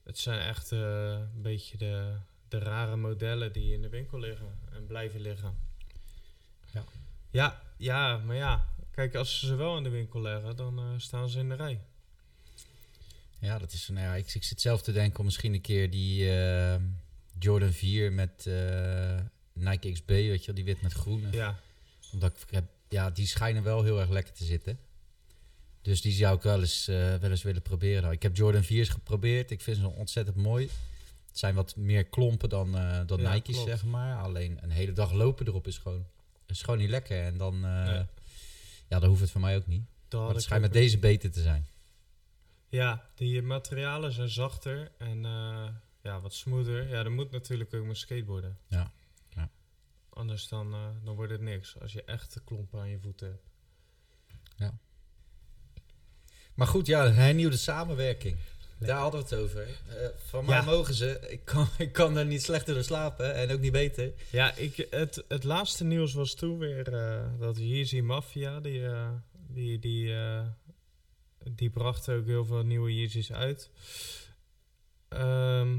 [0.02, 2.16] Het zijn echt een beetje de,
[2.48, 5.58] de rare modellen die in de winkel liggen en blijven liggen.
[6.72, 6.84] Ja.
[7.30, 8.68] Ja, ja, maar ja.
[8.90, 11.80] Kijk, als ze ze wel in de winkel leggen, dan staan ze in de rij.
[13.46, 15.90] Ja, dat is, nou ja, ik, ik zit zelf te denken om misschien een keer
[15.90, 16.76] die eh,
[17.38, 19.20] Jordan 4 met eh,
[19.52, 21.32] Nike XB, weet je wel, die wit met groene.
[21.32, 21.58] Ja,
[22.12, 24.78] Omdat ik heb, ja, die schijnen wel heel erg lekker te zitten.
[25.82, 28.02] Dus die zou ik wel eens, eh, wel eens willen proberen.
[28.02, 29.50] Nou, ik heb Jordan 4's geprobeerd.
[29.50, 30.70] Ik vind ze ontzettend mooi.
[31.28, 33.68] Het zijn wat meer klompen dan, eh dan Ja, Nike's, klopt.
[33.68, 34.22] zeg maar.
[34.22, 36.06] Alleen een hele dag lopen erop is gewoon
[36.46, 37.22] is gewoon niet lekker.
[37.22, 38.04] En dan, Nee.
[38.88, 39.84] ja, dan hoeft het voor mij ook niet.
[40.08, 41.66] Dat Maar het schijnt met deze beter te zijn.
[42.68, 45.68] Ja, die materialen zijn zachter en eh,
[46.02, 46.88] ja, wat smoother.
[46.88, 48.58] Ja, dat moet natuurlijk ook met skateboarden.
[48.66, 48.92] Ja,
[49.28, 49.50] ja.
[50.08, 51.80] Anders dan, eh, dan wordt het niks.
[51.80, 54.74] Als je echt klompen aan je voeten hebt.
[56.54, 58.36] Maar goed, ja, hernieuwde samenwerking.
[58.78, 59.62] Daar hadden we het over.
[59.62, 60.64] Eh, van mij Ja.
[60.64, 61.26] mogen ze.
[61.28, 64.12] Ik kan, ik kan er niet slechter door slapen en ook niet beter.
[64.30, 66.84] Ja, ik, het, het laatste nieuws was toen weer
[67.38, 68.82] dat Yeezy Mafia, die,
[69.48, 70.14] die, die,
[71.50, 73.70] die bracht ook heel veel nieuwe Yeezys uit.
[75.08, 75.78] Ehm,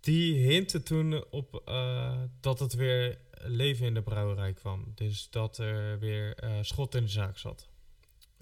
[0.00, 4.92] die hintte toen op eh, dat het weer leven in de brouwerij kwam.
[4.94, 7.68] Dus dat er weer eh, schot in de zaak zat.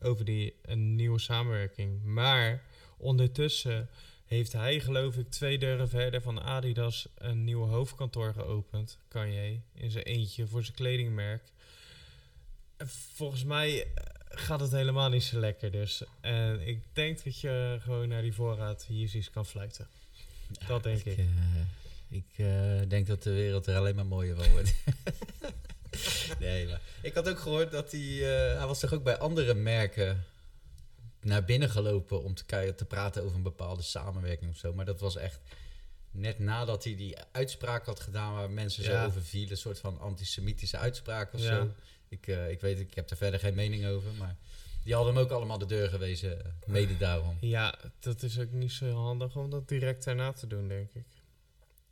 [0.00, 2.04] Over die een nieuwe samenwerking.
[2.04, 2.62] Maar
[2.96, 3.88] ondertussen
[4.24, 8.98] heeft hij, geloof ik, twee deuren verder van Adidas een nieuw hoofdkantoor geopend.
[9.08, 11.52] Kanye, in zijn eentje voor zijn kledingmerk.
[12.76, 13.86] En Volgens mij
[14.28, 16.02] gaat het helemaal niet zo lekker dus.
[16.20, 19.86] En ik denk dat je gewoon naar die voorraad Yeezys kan fluiten.
[20.66, 21.18] Dat denk ik.
[21.18, 21.24] eh,
[22.08, 24.74] ik eh, denk dat de wereld er alleen maar mooier van wordt.
[26.38, 28.00] nee, maar ik had ook gehoord dat hij...
[28.00, 30.24] eh, hij was toch ook bij andere merken
[31.20, 34.72] naar binnen gelopen om te, kijken, te praten over een bepaalde samenwerking of zo.
[34.72, 35.40] Maar dat was echt
[36.10, 39.00] net nadat hij die uitspraak had gedaan waar mensen Ja.
[39.02, 39.50] zo over vielen.
[39.50, 41.46] Een soort van antisemitische uitspraak of Ja.
[41.46, 41.72] zo.
[42.08, 44.36] Ik, eh, ik weet, ik heb er verder geen mening over, maar
[44.88, 47.36] die hadden hem ook allemaal de deur gewezen, eh, mede daarom.
[47.40, 51.06] Ja, dat is ook niet zo handig om dat direct daarna te doen, denk ik.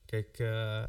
[0.05, 0.85] Kijk, eh,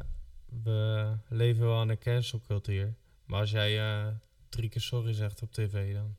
[0.62, 2.94] we leven wel aan een cancelcultuur.
[3.24, 4.06] Maar als jij eh,
[4.48, 6.16] drie keer sorry zegt op tv, dan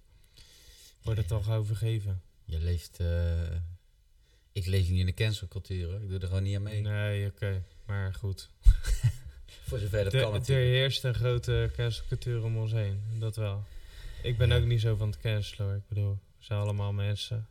[1.01, 2.21] wordt het al gauw vergeven.
[2.45, 2.99] Je leeft.
[4.51, 6.01] ik leef niet in de cancelcultuur hoor.
[6.01, 6.81] Ik doe er gewoon niet aan mee.
[6.81, 7.63] Nee, oké.
[7.85, 8.49] Maar goed.
[9.69, 10.67] Voor zover dat De- kan er natuurlijk.
[10.69, 13.01] heerst een grote cancelcultuur om ons heen.
[13.19, 13.63] Dat wel.
[14.23, 14.57] Ik ben Ja.
[14.57, 15.75] ook niet zo van het cancelen.
[15.75, 17.47] Ik bedoel, we zijn allemaal mensen.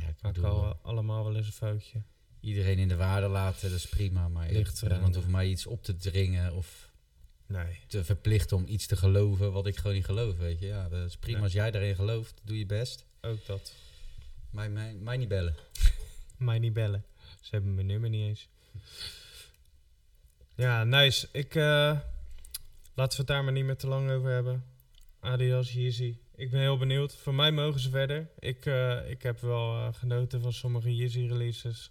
[0.00, 2.02] Ja, ik bedoel, al, allemaal wel eens een foutje.
[2.40, 4.28] iedereen in de waarde laten, dat is prima.
[4.28, 4.94] Maar Ligt eraan.
[4.96, 6.90] iemand hoeft mij iets op te dringen of
[7.46, 7.78] Nee.
[7.86, 10.36] te verplichten om iets te geloven wat ik gewoon niet geloof.
[10.36, 11.40] Weet je, ja, dat is prima.
[11.42, 13.04] Als jij daarin gelooft, doe je best.
[13.20, 13.72] Ook dat.
[14.50, 15.54] Mij, mij, mij niet bellen.
[16.36, 17.04] Mij niet bellen.
[17.40, 18.48] Ze hebben mijn nummer niet eens.
[20.62, 21.28] Ja, nice.
[21.32, 21.98] Ik, eh,
[22.94, 24.64] laten we het daar maar niet meer te lang over hebben.
[25.20, 26.16] Adidas, Yeezy.
[26.34, 27.14] Ik ben heel benieuwd.
[27.14, 28.28] Voor mij mogen ze verder.
[28.38, 31.90] Ik, eh, ik heb wel eh, genoten van sommige Yeezy releases.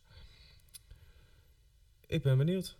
[2.06, 2.78] Ik ben benieuwd.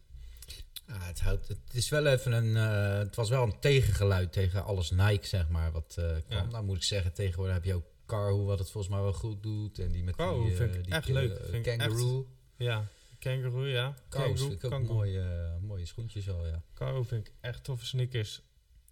[0.88, 2.56] Ja, het, houdt, het is wel even een.
[3.00, 5.72] het was wel een tegengeluid tegen alles Nike, zeg maar.
[5.72, 6.22] Wat kwam.
[6.28, 6.44] Ja.
[6.44, 9.44] Nou moet ik zeggen, tegenwoordig heb je ook Carhu, wat het volgens mij wel goed
[9.44, 9.80] doet.
[9.80, 11.64] En die met Carhu die, vind ik die echt leuk.
[11.64, 12.28] kangaroo.
[12.56, 12.88] Ja,
[13.22, 13.96] kangaroo, ja.
[14.10, 14.96] Kangaroo, vind ik ook kangaroo.
[14.96, 16.64] mooie, eh, mooie schoentjes al, ja.
[17.04, 18.42] Vind ik echt toffe sneakers.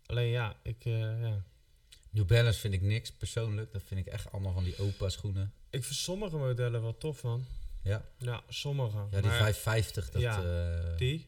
[0.06, 1.44] Alleen ja, ik, eh, ja.
[2.10, 3.74] New Balance vind ik niks, persoonlijk.
[3.74, 5.54] Dat vind ik echt allemaal van die opa schoenen.
[5.70, 7.46] ik vind sommige modellen wel tof, man.
[7.84, 8.98] Ja, Ja, sommige.
[8.98, 10.22] ja die maar 550, dat...
[10.22, 11.28] Ja, eh, die,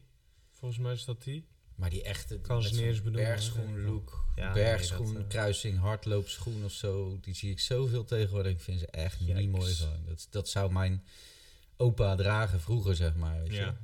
[0.50, 1.46] volgens mij is dat die.
[1.74, 5.78] Maar die echte Kan ze niet eens benoemen, bergschoen look, Ja, bergschoen, nee, dat, kruising,
[5.78, 7.18] hardloopschoen of zo.
[7.20, 8.52] Die zie ik zoveel tegenwoordig.
[8.52, 10.04] Ik vind ze echt niet mooi van.
[10.06, 11.04] Dat, dat zou mijn
[11.76, 13.40] opa dragen vroeger, zeg maar.
[13.40, 13.56] Weet je.
[13.56, 13.76] Ja.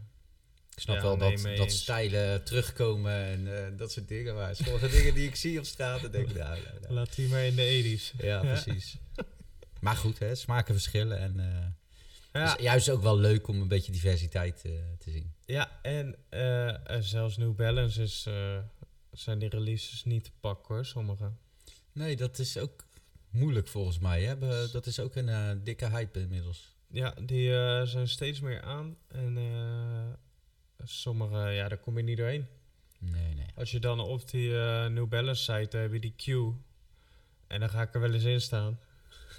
[0.79, 4.35] Ik snap Ja, wel nee, dat, dat stijlen terugkomen en eh, dat soort dingen.
[4.35, 6.93] Maar sommige dingen die ik zie op straat, dan denk ik, nou, nou, nou.
[6.93, 8.17] Laat die maar in de 80s.
[8.21, 8.97] Ja, precies.
[9.81, 11.19] Maar goed, hè, smaken verschillen.
[11.19, 15.33] En eh, Ja, juist ook wel leuk om een beetje diversiteit eh, te zien.
[15.45, 16.17] ja en
[17.01, 18.29] zelfs New Balance is,
[19.13, 21.33] zijn die releases niet te pakken hoor, sommige.
[21.93, 22.85] Nee, dat is ook
[23.31, 24.23] moeilijk volgens mij.
[24.23, 24.39] Hè?
[24.71, 26.77] Dat is ook een dikke hype inmiddels.
[26.91, 28.97] Ja, die eh, zijn steeds meer aan.
[29.09, 32.47] En eh, sommige, ja, daar kom je niet doorheen.
[32.99, 33.47] Nee, nee.
[33.55, 36.55] Als je dan op die eh, New Balance site heb je die queue.
[37.47, 38.79] En dan ga ik er wel eens in staan.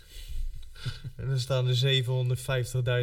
[1.15, 2.03] en dan staan er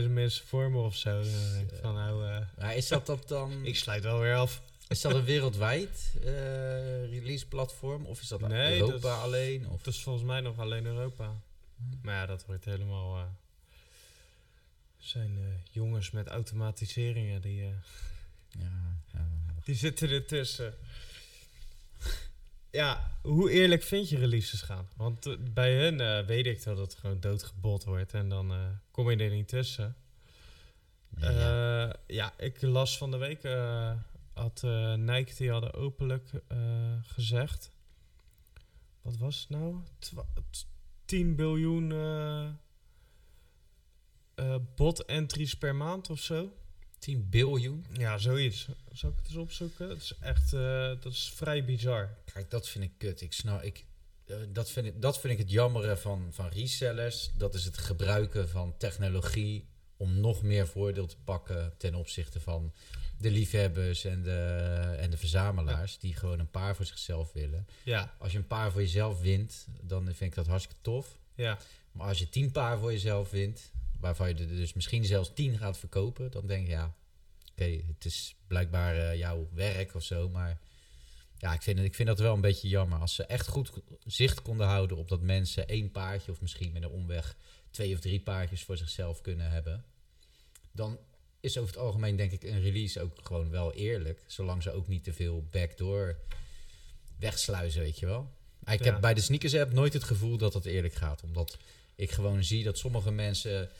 [0.02, 1.10] 750.000 mensen voor me of zo.
[1.22, 3.64] Dan denk ik van nou, Maar is dat, dat dan...
[3.66, 4.62] ik sluit wel weer af.
[4.88, 6.14] Is dat een wereldwijd
[7.10, 8.06] release platform?
[8.06, 9.68] Of is dat Nee, Europa dat is- alleen?
[9.68, 9.82] Of?
[9.82, 11.32] Dat is volgens mij nog alleen Europa.
[12.02, 13.36] Maar ja, dat wordt helemaal...
[15.06, 17.68] zijn eh, jongens met automatiseringen, die, eh,
[18.48, 19.26] Ja, ja.
[19.64, 20.74] die zitten ertussen.
[22.70, 24.88] Ja, hoe eerlijk vind je releases gaan?
[24.96, 29.16] Want eh, bij hun weet ik dat het gewoon doodgebot wordt en dan kom je
[29.16, 29.96] er niet tussen.
[31.18, 31.96] Ja.
[32.06, 33.42] Ja, ik las van de week,
[34.32, 34.62] had
[34.96, 36.30] Nike, die hadden openlijk
[37.02, 37.70] gezegd.
[39.02, 39.76] Wat was het nou?
[39.98, 40.66] Twa- t-
[41.04, 41.88] 10 biljoen
[44.36, 46.52] eh, bot entries per maand of zo.
[46.98, 47.86] 10 biljoen.
[47.92, 48.68] Ja, zoiets.
[48.92, 49.88] Zal ik het eens opzoeken?
[49.88, 52.16] Dat is echt, eh, dat is vrij bizar.
[52.32, 53.20] Kijk, dat vind ik kut.
[53.20, 53.84] Ik snap, ik,
[54.26, 57.30] eh, dat, vind ik, dat vind ik het jammere van, van resellers.
[57.36, 62.72] Dat is het gebruiken van technologie om nog meer voordeel te pakken ten opzichte van
[63.18, 64.38] de liefhebbers en de,
[64.98, 65.98] en de verzamelaars.
[65.98, 67.66] Die gewoon een paar voor zichzelf willen.
[67.82, 71.18] Ja, Als je een paar voor jezelf wint, dan vind ik dat hartstikke tof.
[71.34, 71.58] ja,
[71.92, 75.58] Maar als je tien paar voor jezelf wint, waarvan je er dus misschien zelfs tien
[75.58, 76.94] gaat verkopen, dan denk je ja,
[77.52, 80.28] oké, het is blijkbaar eh, jouw werk of zo.
[80.28, 80.58] Maar
[81.38, 82.98] ja, ik vind, het- ik vind dat wel een beetje jammer.
[82.98, 83.72] Als ze echt goed
[84.06, 87.36] zicht konden houden op dat mensen één paardje of misschien met een omweg
[87.70, 89.84] twee of drie paardjes voor zichzelf kunnen hebben,
[90.72, 90.98] dan
[91.40, 94.22] is over het algemeen denk ik een release ook gewoon wel eerlijk.
[94.26, 96.16] Zolang ze ook niet te veel backdoor
[97.18, 98.30] wegsluizen, weet je wel.
[98.58, 98.92] Maar Ik Ja.
[98.92, 101.22] heb bij de sneakers app nooit het gevoel dat het eerlijk gaat.
[101.22, 101.58] Omdat
[101.94, 103.70] ik gewoon zie dat sommige mensen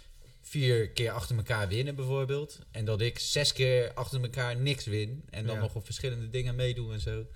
[0.49, 2.59] vier keer achter elkaar winnen bijvoorbeeld.
[2.71, 5.25] En dat ik zes keer achter elkaar niks win.
[5.31, 5.61] En dan Ja.
[5.61, 7.27] nog op verschillende dingen meedoe en zo.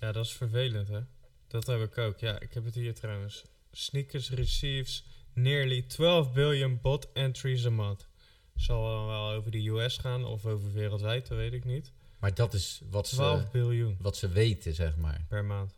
[0.00, 1.00] ja, dat is vervelend, hè?
[1.48, 2.18] Dat heb ik ook.
[2.18, 3.44] Ja, ik heb het hier trouwens.
[3.72, 5.04] Sneakers receives
[5.34, 8.06] nearly 12 billion bot entries a month.
[8.56, 11.92] Zal wel- wel over de US gaan of over wereldwijd, dat weet ik niet.
[12.20, 15.24] Maar dat is wat 12 ze, biljoen wat ze weten, zeg maar.
[15.28, 15.74] per maand.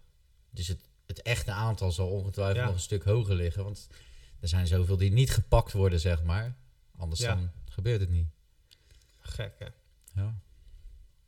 [0.50, 2.64] Dus het, het echte aantal zal ongetwijfeld Ja.
[2.64, 3.64] nog een stuk hoger liggen.
[3.64, 3.88] Want
[4.40, 6.56] er zijn zoveel die niet gepakt worden, zeg maar.
[7.02, 7.34] Anders Ja.
[7.34, 8.26] dan gebeurt het niet.
[9.20, 9.66] Gek, hè?
[10.22, 10.34] Ja,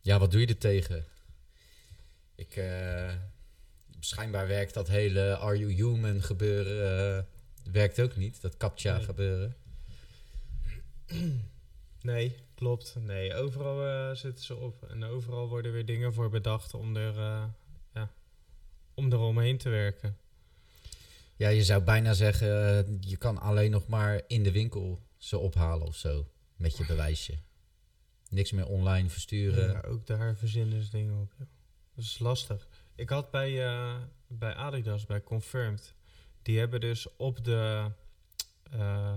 [0.01, 1.05] ja wat doe je er tegen?
[2.35, 3.15] Ik, eh,
[4.01, 7.23] schijnbaar werkt dat hele Are You Human gebeuren eh,
[7.73, 8.41] werkt ook niet.
[8.41, 9.05] Dat CAPTCHA Nee.
[9.05, 9.57] gebeuren.
[12.03, 12.95] Nee, klopt.
[13.01, 14.83] Nee, overal eh, zitten ze op.
[14.83, 17.15] En overal worden weer dingen voor bedacht om er,
[17.95, 18.11] ja,
[18.95, 20.17] om er omheen te werken.
[21.37, 22.49] Ja, je zou bijna zeggen,
[23.01, 26.29] je kan alleen nog maar in de winkel ze ophalen of zo.
[26.57, 27.39] Met je bewijsje.
[28.29, 29.73] Niks meer online versturen.
[29.73, 31.33] Ja, ook daar verzinnen ze dingen op.
[31.95, 32.69] Dat is lastig.
[32.95, 35.95] Ik had bij, eh, bij Adidas, bij Confirmed,
[36.43, 37.91] die hebben dus op de...
[38.71, 39.15] eh,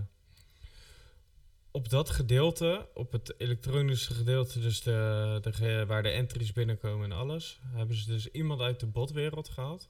[1.72, 7.18] op dat gedeelte, op het elektronische gedeelte, dus de, de, waar de entries binnenkomen en
[7.18, 9.90] alles, hebben ze dus iemand uit de botwereld gehaald.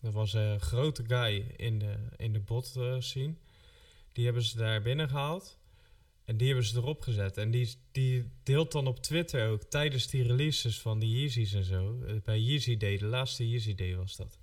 [0.00, 3.34] Dat was een grote guy in de, in de bot eh, scene.
[4.12, 5.57] Die hebben ze daar binnen gehaald.
[6.28, 7.36] En die hebben ze erop gezet.
[7.36, 11.64] En die, die deelt dan op Twitter ook tijdens die releases van die Yeezys en
[11.64, 12.02] zo.
[12.06, 14.38] eh, Bij Yeezy Day, de laatste Yeezy Day was dat.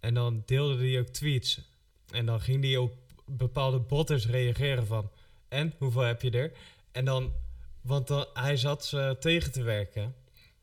[0.00, 1.60] En dan deelde hij ook tweets.
[2.10, 2.94] En dan ging hij op
[3.26, 5.10] bepaalde botters reageren van...
[5.48, 6.52] En, hoeveel heb je er?
[6.92, 7.32] En dan...
[7.80, 10.14] Want dan, hij zat ze tegen te werken.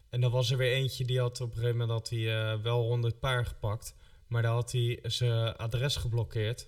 [0.10, 2.82] En dan was er weer eentje die had op een gegeven moment hij, eh, wel
[2.82, 3.96] 100 paar gepakt.
[4.28, 6.68] Maar dan had hij zijn adres geblokkeerd.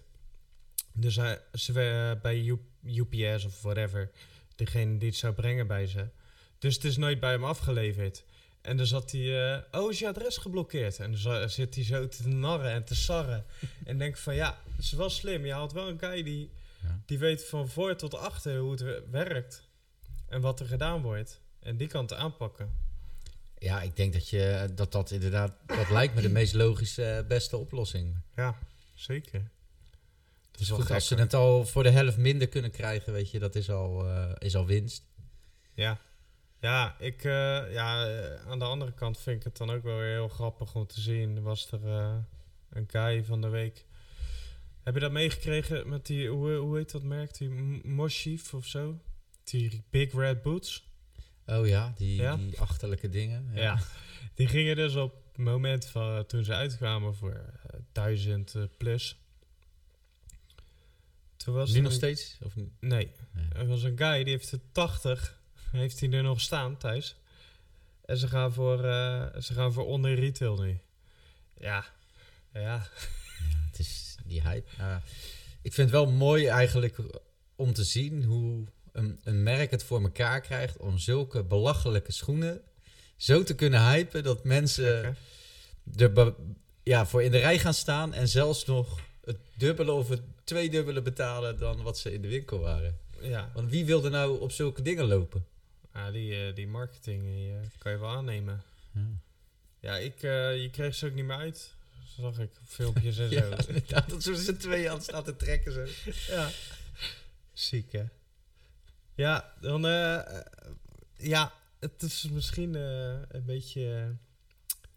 [0.93, 2.38] Dus hij, ze, eh, bij
[2.85, 4.09] UPS of whatever,
[4.55, 6.07] degene die het zou brengen bij ze.
[6.59, 8.23] Dus het is nooit bij hem afgeleverd.
[8.61, 10.99] En dan zat hij, eh, oh, is je adres geblokkeerd?
[10.99, 13.45] En dan zit hij zo te narren en te sarren.
[13.85, 15.45] en denk van, ja, het is wel slim.
[15.45, 16.49] Je haalt wel een guy die,
[16.83, 16.99] Ja.
[17.05, 19.63] die weet van voor tot achter hoe het we- werkt.
[20.27, 21.39] En wat er gedaan wordt.
[21.59, 22.71] En die kan het aanpakken.
[23.57, 27.27] Ja, ik denk dat je, dat, dat inderdaad, dat lijkt me de meest logische, eh,
[27.27, 28.15] beste oplossing.
[28.35, 28.57] Ja,
[28.93, 29.49] zeker.
[30.62, 33.39] Is wel goed, als ze het al voor de helft minder kunnen krijgen, weet je,
[33.39, 35.04] dat is al, eh, is al winst.
[35.74, 36.00] Ja.
[36.60, 37.32] Ja, ik, eh,
[37.74, 40.76] ja, eh, aan de andere kant vind ik het dan ook wel weer heel grappig
[40.76, 41.41] om te zien.
[41.41, 41.84] Was er
[42.69, 43.86] een guy van de week.
[44.84, 47.38] Heb je dat meegekregen met die, hoe, hoe heet dat merk?
[47.38, 49.00] Die M- Moshif of zo?
[49.43, 50.89] Die Big Red Boots?
[51.45, 52.36] Oh ja, die, Ja?
[52.36, 53.50] die achterlijke dingen.
[53.54, 53.80] Ja.
[54.36, 59.20] Die gingen dus op het moment van toen ze uitkwamen voor eh, 1000 eh, plus.
[61.43, 62.38] Toen was Nu nog steeds?
[62.43, 62.56] Of?
[62.56, 63.12] Nee, Nee.
[63.56, 65.39] er was een guy die heeft er 80,
[65.71, 67.15] heeft hij er nog staan thuis.
[68.06, 70.80] En ze gaan voor, eh, ze gaan voor onder retail nu.
[71.58, 71.86] Ja,
[72.54, 72.88] ja, Ja,
[73.69, 74.69] het is die hype.
[74.77, 75.01] Ja.
[75.62, 76.97] ik vind het wel mooi eigenlijk
[77.56, 82.62] om te zien hoe een, een merk het voor elkaar krijgt om zulke belachelijke schoenen
[83.15, 85.17] zo te kunnen hypen dat mensen
[85.95, 86.36] er be-
[86.84, 91.01] ja, voor in de rij gaan staan en zelfs nog het dubbele of het tweedubbele
[91.01, 92.97] betalen dan wat ze in de winkel waren.
[93.21, 93.51] ja.
[93.53, 95.45] Want wie wilde nou op zulke dingen lopen?
[95.93, 98.63] ja die, eh, die marketing die, eh, kan je wel aannemen.
[98.93, 99.01] Ja,
[99.79, 101.73] Ja, ik, eh, je kreeg ze ook niet meer uit.
[102.19, 103.49] Zag ik filmpjes en zo.
[103.67, 106.12] inderdaad, dat ze z'n tweeën aan het staan te trekken zo.
[106.34, 106.49] Ja.
[107.53, 108.03] Ziek, hè?
[109.15, 109.81] Ja, dan...
[111.17, 114.15] ja, het is misschien een beetje...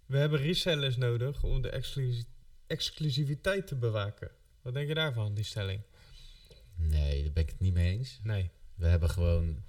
[0.07, 2.25] we hebben resellers nodig om de exclusi-
[2.67, 4.31] exclusiviteit te bewaken.
[4.63, 5.81] Wat denk je daarvan, die stelling?
[6.77, 8.21] Nee, daar ben ik het niet mee eens.
[8.23, 8.51] Nee.
[8.75, 9.63] We hebben gewoon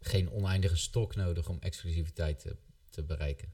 [0.00, 2.56] geen oneindige stok nodig om exclusiviteit te,
[2.90, 3.52] te bereiken.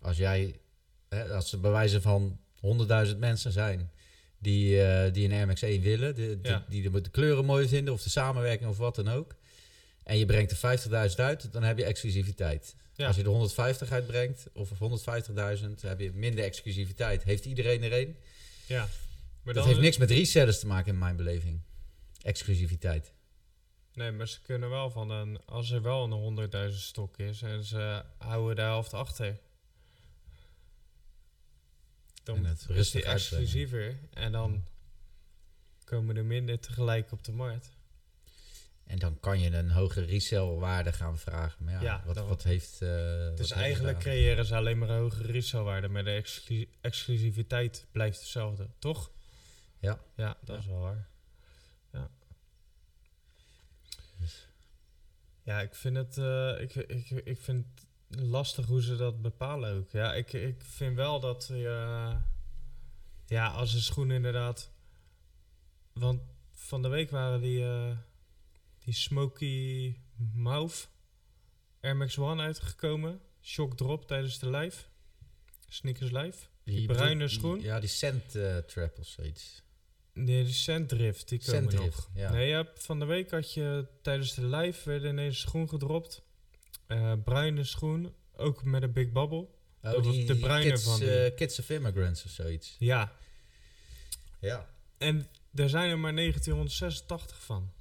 [0.00, 0.60] Als jij,
[1.08, 2.38] hè, als er bij wijze van
[3.10, 3.90] 100.000 mensen zijn
[4.38, 6.64] die, eh, die een Air Max 1 willen, de, Ja.
[6.68, 9.34] die de, de kleuren mooi vinden of de samenwerking of wat dan ook.
[10.08, 10.78] En je brengt er
[11.10, 12.76] 50.000 uit, dan heb je exclusiviteit.
[12.94, 13.06] Ja.
[13.06, 17.22] Als je er 150 uitbrengt, of 150.000, heb je minder exclusiviteit.
[17.22, 18.16] Heeft iedereen er een?
[18.66, 18.78] Ja.
[19.42, 21.60] Maar Dat dan- heeft niks met resellers te maken in mijn beleving.
[22.22, 23.12] Exclusiviteit.
[23.94, 25.44] Nee, maar ze kunnen wel van een...
[25.44, 29.38] Als er wel een 100.000 stok is en ze houden de helft achter...
[32.22, 33.98] Dan is die exclusiever.
[34.12, 34.64] En dan
[35.84, 37.76] komen er minder tegelijk op de markt.
[38.88, 41.64] En dan kan je een hogere resellwaarde gaan vragen.
[41.64, 42.78] Maar ja, Ja, wat, wat heeft...
[42.78, 48.18] wat Dus eigenlijk creëren ze alleen maar een hogere resalewaarde, maar de exclu- exclusiviteit blijft
[48.18, 49.10] hetzelfde, toch?
[49.78, 50.00] Ja.
[50.16, 50.60] Ja, dat Ja.
[50.62, 51.08] is wel waar.
[51.92, 52.10] Ja.
[54.18, 54.48] Dus-
[55.42, 57.66] Ja, ik vind het, eh, ik, ik, ik vind
[58.10, 59.90] het lastig hoe ze dat bepalen ook.
[59.90, 62.16] Ja, ik, ik vind wel dat je,
[63.26, 64.70] ja, als een schoen inderdaad,
[65.92, 66.20] want
[66.52, 67.96] van de week waren die, eh,
[68.88, 69.94] die Smoky
[70.34, 70.88] Mouth
[71.80, 73.20] Air Max One uitgekomen.
[73.42, 74.84] Shock drop tijdens de live.
[75.68, 76.46] Sneakers live.
[76.64, 77.60] Die bruine die- schoen?
[77.60, 79.62] Ja, die Scent eh, Trap of zoiets.
[80.12, 82.08] Nee, de Sandrift, die komen nog.
[82.14, 82.30] ja.
[82.30, 86.22] Nee, ja, van de week had je tijdens de live werd ineens een schoen gedropt.
[86.86, 89.38] Eh, bruine schoen, ook met een big bubble.
[89.38, 89.48] Oh,
[89.92, 91.10] Dat was de bruine kids, van die.
[91.24, 92.76] eh, kids of Immigrants of zoiets.
[92.78, 93.12] Ja,
[94.40, 94.68] Ja.
[94.98, 97.72] en er zijn er maar 1986 van.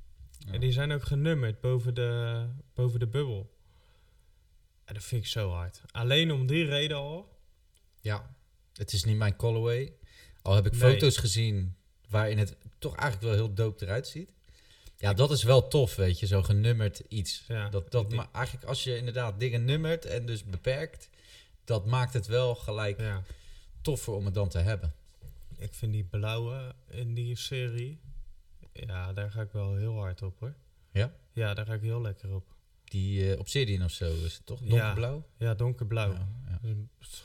[0.45, 0.51] Ja.
[0.53, 3.55] En die zijn ook genummerd boven de, boven de bubbel.
[4.85, 5.81] En dat vind ik zo hard.
[5.91, 7.37] Alleen om die reden al.
[8.01, 8.35] Ja,
[8.73, 9.93] het is niet mijn colorway.
[10.41, 10.81] Al heb ik Nee.
[10.91, 11.75] foto's gezien
[12.09, 14.31] waarin het toch eigenlijk wel heel dope eruit ziet.
[14.97, 17.43] Ja, dat is wel tof, weet je, zo'n genummerd iets.
[17.47, 21.09] Ja, dat, dat die- ma- eigenlijk als je inderdaad dingen nummert en dus beperkt,
[21.63, 23.23] dat maakt het wel gelijk ja.
[23.81, 24.93] toffer om het dan te hebben.
[25.57, 27.99] Ik vind die blauwe in die serie.
[28.85, 30.53] Ja, daar ga ik wel heel hard op hoor.
[30.91, 31.13] Ja?
[31.31, 32.55] Ja, daar ga ik heel lekker op.
[32.83, 34.59] Die eh, Obsidian of zo is het toch?
[34.63, 34.67] Ja.
[34.69, 35.23] Donkerblauw?
[35.37, 36.11] Ja, donkerblauw.
[36.11, 36.59] Ja, ja.
[36.61, 37.23] Dus.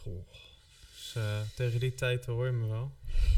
[0.94, 2.92] Dus, eh, tegen die tijd hoor je me wel.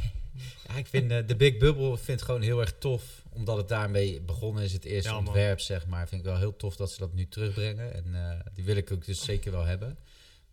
[0.68, 3.22] Ja, ik vind eh, de Big Bubble vind gewoon heel erg tof.
[3.30, 6.08] Omdat het daarmee begonnen is, het eerste Ja, ontwerp, zeg maar.
[6.08, 7.94] Vind ik wel heel tof dat ze dat nu terugbrengen.
[7.94, 9.98] En die wil ik ook dus zeker wel hebben.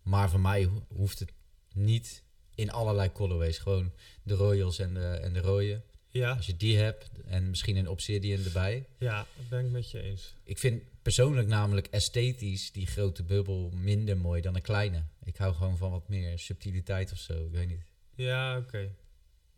[0.02, 1.32] Maar voor mij ho- hoeft het
[1.74, 2.22] niet
[2.54, 3.58] in allerlei colorways.
[3.58, 5.82] Gewoon de Royals en de, en de rode.
[6.12, 8.86] Ja, Als je die hebt en misschien een Obsidian erbij.
[8.98, 10.34] ja, dat ben ik met je eens.
[10.44, 15.02] Ik vind persoonlijk namelijk esthetisch die grote bubbel minder mooi dan een kleine.
[15.24, 17.44] Ik hou gewoon van wat meer subtiliteit of zo.
[17.44, 17.82] Ik weet niet.
[18.14, 18.94] Ja, oké.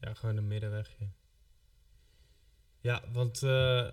[0.00, 1.08] Ja, gewoon een middenwegje.
[2.80, 3.88] Ja, want eh,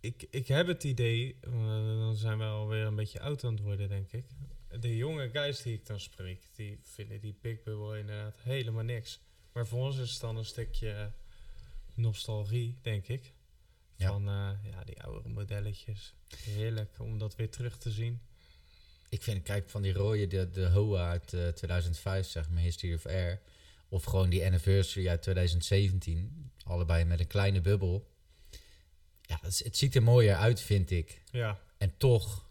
[0.00, 3.88] ik, ik heb het idee, dan zijn we alweer een beetje oud aan het worden,
[3.88, 4.24] denk ik.
[4.80, 9.20] De jonge guys die ik dan spreek, die vinden die Big Bubble inderdaad helemaal niks.
[9.52, 11.10] Maar voor ons is het dan een stukje
[11.94, 13.32] nostalgie, denk ik.
[13.96, 14.08] Ja.
[14.08, 16.14] Van eh, ja, die oude modelletjes.
[16.36, 18.20] Heerlijk om dat weer terug te zien.
[19.08, 22.94] Ik vind, kijk, van die rode, de, de HOA uit eh, 2005, zeg maar, History
[22.94, 23.40] of Air.
[23.88, 26.50] Of gewoon die Anniversary uit 2017.
[26.64, 28.12] Allebei met een kleine bubbel.
[29.22, 31.22] Ja, het ziet er mooier uit, vind ik.
[31.30, 32.48] Ja, En toch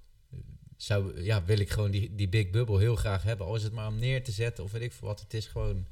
[0.78, 3.46] zou, ja, wil ik gewoon die, die Big Bubble heel graag hebben.
[3.46, 5.20] Al is het maar om neer te zetten of weet ik veel wat.
[5.20, 5.88] Het is gewoon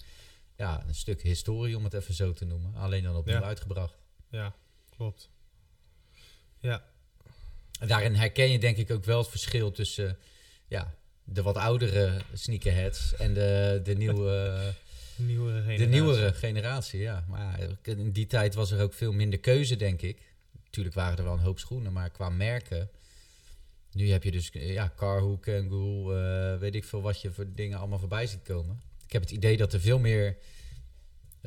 [0.62, 2.76] ja, een stuk historie, om het even zo te noemen.
[2.76, 3.42] Alleen dan opnieuw Ja.
[3.44, 3.96] uitgebracht.
[4.30, 4.54] ja,
[4.96, 5.30] klopt.
[6.60, 6.84] Ja,
[7.80, 10.18] En daarin herken je denk ik ook wel het verschil tussen
[10.68, 10.94] ja,
[11.24, 14.60] de wat oudere sneakerheads en de, de nieuwe...
[15.16, 15.88] nieuwere De generatie.
[15.88, 17.26] nieuwere generatie, ja.
[17.28, 20.18] Maar in die tijd was er ook veel minder keuze, denk ik.
[20.64, 22.90] Natuurlijk waren er wel een hoop schoenen, maar qua merken...
[23.92, 27.78] Nu heb je dus ja, Carhu, Kangoo, eh, weet ik veel wat je voor dingen
[27.78, 28.82] allemaal voorbij ziet komen.
[29.06, 30.38] Ik heb het idee dat er veel meer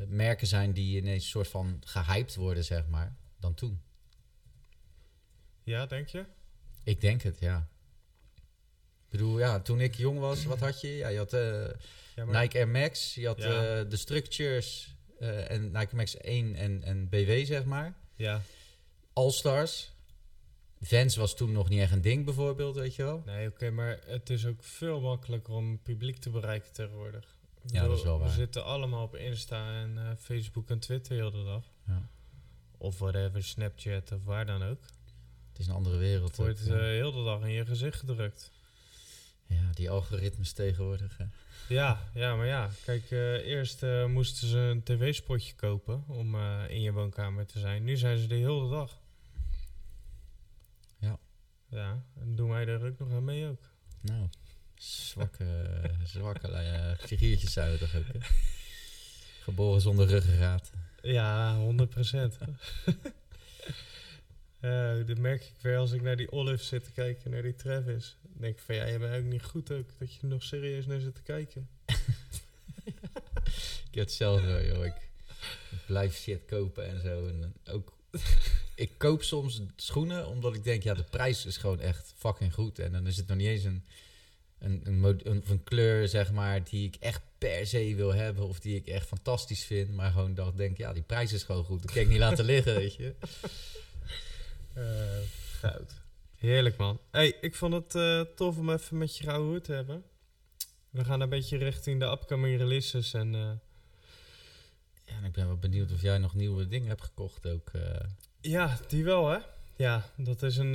[0.07, 3.81] merken zijn die ineens een soort van gehyped worden, zeg maar, dan toen.
[5.63, 6.25] Ja, denk je?
[6.83, 7.67] Ik denk het, ja.
[9.05, 10.87] Ik bedoel, ja, toen ik jong was, wat had je?
[10.95, 13.79] Ja, je had Ja, maar- Nike Air Max, je had Ja.
[13.79, 17.93] eh, de Structures eh, en Nike Max 1 en, en BW, zeg maar.
[18.15, 18.41] Ja,
[19.13, 19.93] All-Stars.
[20.81, 23.21] Vans was toen nog niet echt een ding, bijvoorbeeld, weet je wel.
[23.25, 27.34] nee, oké, maar het is ook veel makkelijker om publiek te bereiken tegenwoordig.
[27.65, 28.33] Ja, dat is wel We waar.
[28.33, 31.63] zitten allemaal op Insta en eh, Facebook en Twitter heel de dag.
[31.87, 32.09] Ja.
[32.77, 34.81] Of whatever, Snapchat of waar dan ook.
[35.49, 36.27] Het is een andere wereld.
[36.27, 36.73] Het wordt ja.
[36.73, 38.51] eh, heel de dag in je gezicht gedrukt.
[39.47, 41.17] ja, die algoritmes tegenwoordig.
[41.17, 41.25] Hè.
[41.69, 42.69] Ja, ja, maar ja.
[42.85, 46.35] Kijk, eh, eerst moesten ze een tv-spotje kopen om
[46.67, 47.83] in je woonkamer te zijn.
[47.83, 49.03] Nu zijn ze de dag.
[51.75, 53.61] Ja, en doen wij er ook nog aan mee ook.
[54.01, 54.27] Nou,
[54.75, 55.45] zwakke,
[56.03, 58.19] zwakke eh, figuurtjes zijn we toch ook, hè?
[59.41, 60.71] Geboren zonder ruggengraat.
[61.01, 62.37] Ja, 100 procent.
[65.07, 68.17] dat merk ik weer als ik naar die Olive zit te kijken, naar die Travis.
[68.21, 70.43] Dan denk ik van, ja, je bent ook niet goed ook, dat je er nog
[70.43, 71.69] serieus naar zit te kijken.
[73.95, 74.85] Ik heb het zelf wel, joh.
[74.85, 74.95] Ik,
[75.71, 77.27] ik blijf shit kopen en zo.
[77.27, 77.93] En ook,
[78.75, 82.79] ik koop soms schoenen omdat ik denk, ja, de prijs is gewoon echt fucking goed.
[82.79, 83.83] En dan is het nog niet eens een,
[84.59, 88.13] een, een, mod- een, of een kleur, zeg maar, die ik echt per se wil
[88.13, 88.47] hebben.
[88.47, 89.93] Of die ik echt fantastisch vind.
[89.95, 91.81] Maar gewoon ik denk, ja, die prijs is gewoon goed.
[91.81, 93.13] Dat kan ik niet laten liggen, weet je.
[94.73, 94.83] Eh,
[95.59, 95.93] goud.
[96.35, 96.99] Heerlijk, man.
[97.11, 100.03] hey, ik vond het eh, tof om even met je hoed te hebben.
[100.89, 103.35] We gaan een beetje richting de upcoming releases en...
[103.35, 103.41] eh,
[105.05, 107.71] Ja, en ik ben wel benieuwd of jij nog nieuwe dingen hebt gekocht ook.
[108.41, 109.37] Ja, die wel, hè?
[109.75, 110.71] Ja, dat is, een,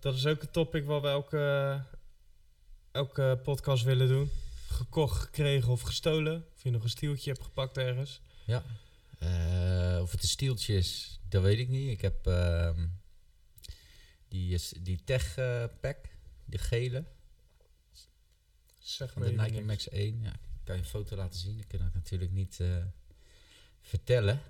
[0.00, 1.82] dat is ook een topic wat we elke,
[2.98, 4.30] elke podcast willen doen.
[4.66, 6.44] Gekocht, gekregen of gestolen.
[6.54, 8.20] Of je nog een stieltje hebt gepakt ergens.
[9.18, 11.90] Eh, of het een stieltje is, dat weet ik niet.
[11.90, 12.86] Ik heb ehm,
[14.28, 15.96] die, is, die Tech eh, Pack,
[16.44, 17.04] de gele,
[18.78, 19.60] Zeg van de Nike.
[19.60, 20.20] Max 1.
[20.22, 21.56] Ja, ik kan je een foto laten zien.
[21.56, 22.84] Dat kan ik natuurlijk niet eh,
[23.80, 24.40] vertellen.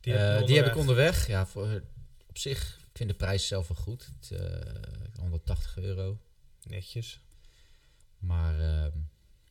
[0.00, 1.26] Die, heb die heb ik onderweg.
[1.26, 1.82] Ja, voor,
[2.26, 4.10] op zich, ik vind de prijs zelf wel goed.
[4.20, 6.18] Het, eh, 180 euro.
[6.68, 7.20] Netjes.
[8.18, 8.98] Maar ehm,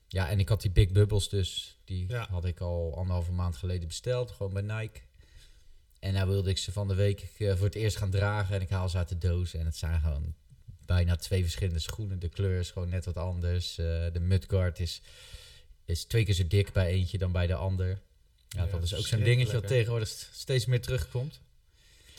[0.08, 1.78] ja, en ik had die Big Bubbles dus.
[1.86, 2.28] Die Ja.
[2.30, 4.32] had ik al anderhalve maand geleden besteld.
[4.32, 5.00] Gewoon bij Nike.
[6.00, 8.56] En nou wilde ik ze van de week eh, voor het eerst gaan dragen.
[8.56, 9.54] En ik haal ze uit de doos.
[9.54, 10.34] En het zijn gewoon
[10.86, 12.20] bijna twee verschillende schoenen.
[12.20, 13.78] De kleur is gewoon net wat anders.
[13.78, 15.02] Eh, de mudguard is,
[15.86, 17.88] is twee keer zo dik bij eentje dan bij de ander.
[18.50, 19.68] Ja, Ja, dat is ook zo'n dingetje dat hè?
[19.68, 21.40] tegenwoordig st- steeds meer terugkomt.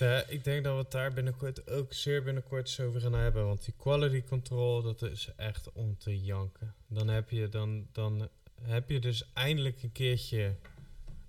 [0.01, 3.47] De- ik denk dat we het daar binnenkort ook zeer binnenkort eens over gaan hebben.
[3.47, 6.75] Want die quality control, dat is echt om te janken.
[6.87, 8.29] Dan heb je, dan, dan
[8.63, 10.57] heb je dus eindelijk een keertje...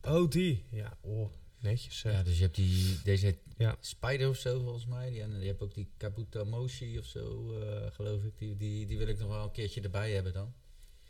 [0.01, 0.63] Oh, die.
[0.69, 2.01] Ja, oh, netjes.
[2.01, 3.75] Ja, dus je hebt die, deze Ja.
[3.79, 5.09] Spider of zo volgens mij.
[5.09, 8.37] Die, en je hebt ook die Kabuto Moshi of zo, eh, geloof ik.
[8.37, 10.53] Die, die, die wil ik nog wel een keertje erbij hebben dan.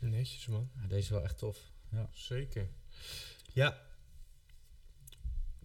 [0.00, 0.70] Netjes, man.
[0.80, 1.70] Ja, deze is wel echt tof.
[2.12, 2.68] Zeker.
[3.52, 3.80] Ja.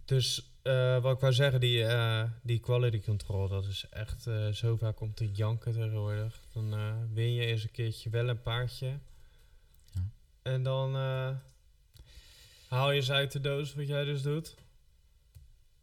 [0.05, 4.47] Dus eh, wat ik wou zeggen, die, eh, die quality control, dat is echt eh,
[4.47, 6.39] zo vaak om te janken tegenwoordig.
[6.53, 8.99] Dan win je eens een keertje wel een paardje.
[9.91, 10.01] Ja.
[10.41, 10.93] En dan
[12.67, 14.55] haal je ze uit de doos, wat jij dus doet.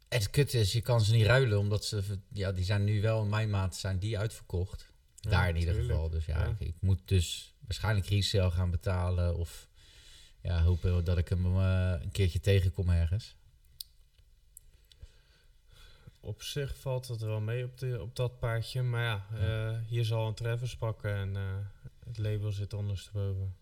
[0.09, 3.21] Het kut is, je kan ze niet ruilen, omdat ze, ja, die zijn nu wel
[3.21, 4.91] in mijn maand zijn die uitverkocht.
[5.15, 6.09] Ja, Daar in ieder geval.
[6.09, 6.45] Dus ja, Ja.
[6.45, 9.37] Ik, ik moet dus waarschijnlijk resale gaan betalen.
[9.37, 9.67] Of
[10.41, 13.35] ja, hopen dat ik hem een keertje tegenkom ergens.
[16.25, 18.81] Op zich valt het wel mee op, de, op dat paardje.
[18.81, 21.43] Maar ja, eh, hier zal een Travis pakken en eh,
[22.05, 23.55] het label zit ondersteboven.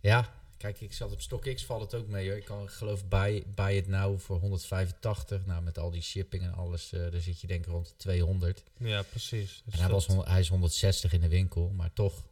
[0.00, 2.36] Ja, kijk, ik zat op StockX, valt het ook mee hoor.
[2.36, 5.46] Ik kan geloof buy, buy it now voor 185.
[5.46, 7.96] Nou, met al die shipping en alles, eh daar zit je denk ik rond de
[7.96, 8.62] 200.
[8.76, 9.62] Ja, precies.
[9.64, 12.22] Dus En hij, was, hon- hij is 160 in de winkel, maar toch.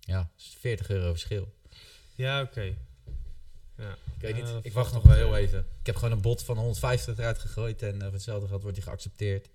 [0.00, 1.52] Ja, is 40 euro verschil.
[2.14, 2.76] Ja, oké.
[3.80, 3.90] Ja.
[4.16, 5.58] Ik weet niet, ik wacht nog wel heel even.
[5.80, 8.76] Ik heb gewoon een bod van 150 eruit gegooid en uh, voor hetzelfde geld wordt
[8.76, 9.48] die geaccepteerd.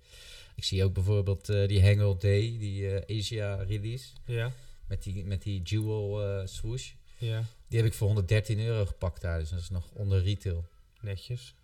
[0.54, 4.52] Ik zie ook bijvoorbeeld eh, die Hangul Day, die eh, Asia release, Ja,
[4.86, 6.90] met die, met die jewel eh, swoosh.
[7.18, 7.44] ja.
[7.68, 10.64] Die heb ik voor 113 euro gepakt daar, dus dat is nog onder retail.
[11.00, 11.54] Netjes.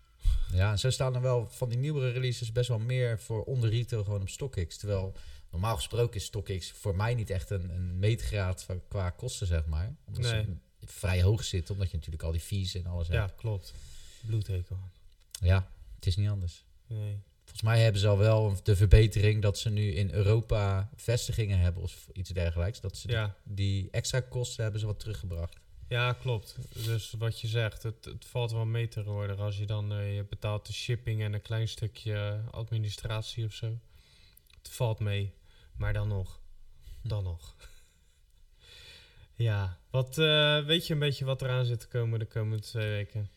[0.51, 3.69] Ja, en zo staan er wel van die nieuwere releases best wel meer voor onder
[3.69, 4.77] retail gewoon op StockX.
[4.77, 5.13] Terwijl
[5.51, 9.65] normaal gesproken is StockX voor mij niet echt een, een meetgraad van, qua kosten, zeg
[9.65, 9.95] maar.
[10.07, 10.41] Omdat Nee.
[10.43, 10.47] ze
[10.85, 13.35] vrij hoog zitten, omdat je natuurlijk al die fees en alles Ja, hebt.
[13.35, 13.73] klopt.
[14.21, 14.77] Bloedhekel.
[15.41, 16.63] Ja, het is niet anders.
[16.87, 17.17] Nee.
[17.43, 21.83] Volgens mij hebben ze al wel de verbetering dat ze nu in Europa vestigingen hebben
[21.83, 22.79] of iets dergelijks.
[22.81, 23.35] Dat ze Ja.
[23.43, 25.55] die extra kosten hebben ze wat teruggebracht.
[25.87, 26.55] ja, klopt.
[26.85, 29.37] Dus wat je zegt, het, het valt wel mee tegenwoordig.
[29.39, 33.77] Als je dan eh, je betaalt de shipping en een klein stukje administratie of zo.
[34.57, 35.33] Het valt mee.
[35.77, 36.39] Maar dan nog.
[37.01, 37.55] Dan nog.
[39.35, 42.89] Ja, wat, eh, weet je een beetje wat eraan zit te komen de komende twee
[42.89, 43.29] weken?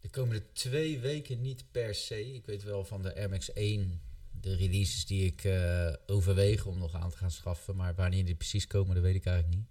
[0.00, 2.34] De komende twee weken niet per se.
[2.34, 4.00] Ik weet wel van de Air Max 1
[4.40, 7.76] de releases die ik eh, overweeg om nog aan te gaan schaffen.
[7.76, 9.68] Maar wanneer die precies komen, dat weet ik eigenlijk niet.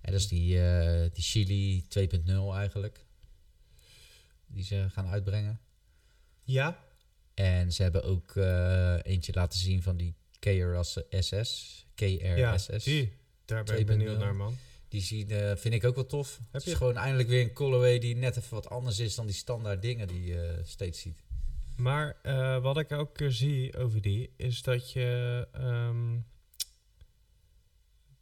[0.00, 3.04] En dat is die, eh, die Chili 2.0 eigenlijk.
[4.46, 5.60] Die ze gaan uitbrengen.
[6.42, 6.84] Ja?
[7.34, 8.36] En ze hebben ook
[9.06, 11.86] eentje laten zien van die KRSS.
[11.94, 12.84] Ja, KRSS.
[12.84, 13.12] die.
[13.46, 14.18] Daar ben ik benieuwd 2.0.
[14.18, 14.56] naar, man.
[14.88, 16.40] Die zien, eh, vind ik ook wel tof.
[16.50, 19.26] het is je- gewoon eindelijk weer een colorway die net even wat anders is dan
[19.26, 21.24] die standaard dingen die je steeds ziet.
[21.76, 25.48] Maar eh, wat ik keer zie over die, is dat je...
[25.52, 26.16] ehm,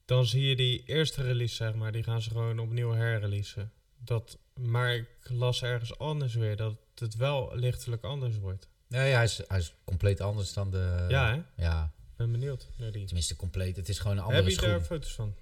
[0.04, 3.72] dan zie je die eerste release, zeg maar, die gaan ze gewoon opnieuw herreleasen.
[3.98, 8.68] Dat, maar ik las ergens anders weer dat het wel lichtelijk anders wordt.
[8.88, 11.06] Nee, hij is, hij is compleet anders dan de...
[11.08, 11.62] ja, hè?
[11.64, 13.04] Ja, Ben benieuwd naar die.
[13.04, 13.76] tenminste compleet.
[13.76, 15.34] Het is gewoon een Heb andere je daar foto's van?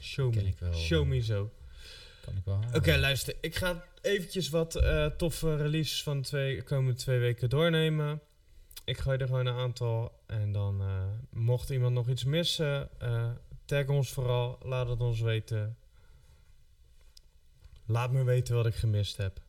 [0.00, 0.52] Show me.
[0.58, 0.74] wel.
[0.74, 1.50] Show me zo.
[2.24, 2.60] Kan ik wel.
[2.74, 3.34] Oké, luister.
[3.40, 8.20] Ik ga eventjes wat eh, toffe releases van de twee, komende twee weken doornemen.
[8.84, 10.20] Ik gooi er gewoon een aantal.
[10.26, 13.30] En dan, eh, mocht iemand nog iets missen, eh,
[13.64, 14.58] tag ons vooral.
[14.62, 15.76] Laat het ons weten.
[17.86, 19.40] Laat me weten wat ik gemist heb.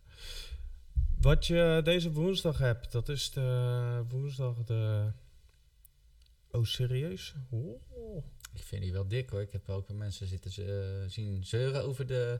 [1.21, 5.11] Wat je deze woensdag hebt, dat is de woensdag de...
[6.54, 7.34] Oh, serieus?
[7.49, 7.82] Oh.
[8.54, 9.41] Ik vind die wel dik hoor.
[9.41, 12.39] Ik heb ook mensen zitten ze- zien zeuren over de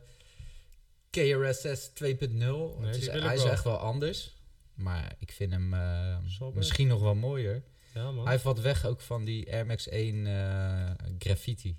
[1.10, 2.80] KRSS 2.0.
[2.80, 4.36] Het is, die wil ik hij is echt wel anders.
[4.74, 6.54] Maar ik vind hem eh, best.
[6.54, 7.64] misschien nog wel mooier.
[7.94, 8.26] Ja, man.
[8.26, 11.76] Hij wat weg ook van die Air Max 1 eh, graffiti.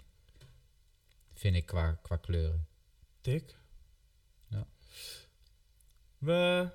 [1.32, 2.66] Vind ik qua, qua kleuren.
[3.20, 3.56] Dik.
[4.48, 4.66] Ja.
[6.18, 6.68] We,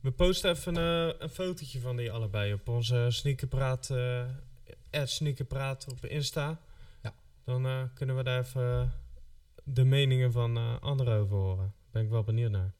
[0.00, 4.28] we posten even een, een fotootje van die allebei op onze sneakerpraat, eh
[4.90, 6.60] sneakerpraat op Insta.
[7.02, 7.14] Ja.
[7.44, 8.92] Dan eh, kunnen we daar even
[9.64, 11.74] de meningen van eh, anderen over horen.
[11.90, 12.74] Ben ik wel benieuwd naar.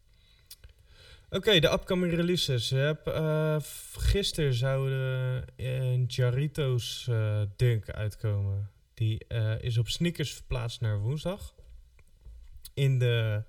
[1.31, 2.69] Oké, de upcoming releases.
[2.69, 3.57] Je hebt, eh,
[3.93, 8.71] gisteren zou de een Jarritos eh, Dunk uitkomen.
[8.95, 11.55] Die eh, is op sneakers verplaatst naar woensdag.
[12.75, 13.43] In de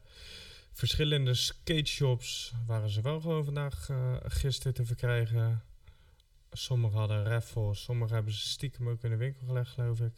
[0.74, 5.64] verschillende skate shops waren ze wel gewoon vandaag eh, gisteren te verkrijgen.
[6.58, 10.14] Sommigen hadden raffles, sommige hebben ze stiekem ook in de winkel gelegd, geloof ik.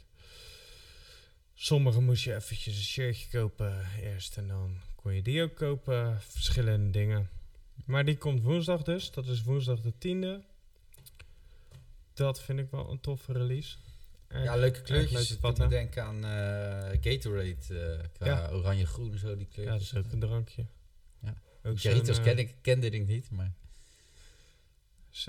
[1.54, 6.22] Sommige moest je eventjes een shirtje kopen eerst en dan kon je die ook kopen.
[6.22, 7.30] Verschillende dingen.
[7.86, 9.12] Maar die komt woensdag dus.
[9.12, 10.46] Dat is woensdag de 10e.
[12.14, 13.78] Dat vind ik wel een toffe release.
[14.28, 15.32] Erg- ja, leuke kleurtjes.
[15.32, 17.56] Ik moet denken aan eh, Gatorade.
[17.70, 18.50] eh, qua Ja.
[18.52, 19.92] oranje-groen zo, die Ja, dat kleurtjes.
[19.92, 20.66] is ook een drankje.
[21.22, 21.34] Ja.
[21.64, 23.54] Ook zo'n, ken eh, ik, kende ik niet, maar...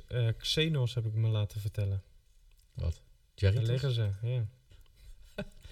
[0.09, 2.03] eh, Xenos heb ik me laten vertellen.
[2.75, 2.93] Wat?
[3.35, 3.69] Daar Jarritos?
[3.69, 4.47] liggen ze, ja.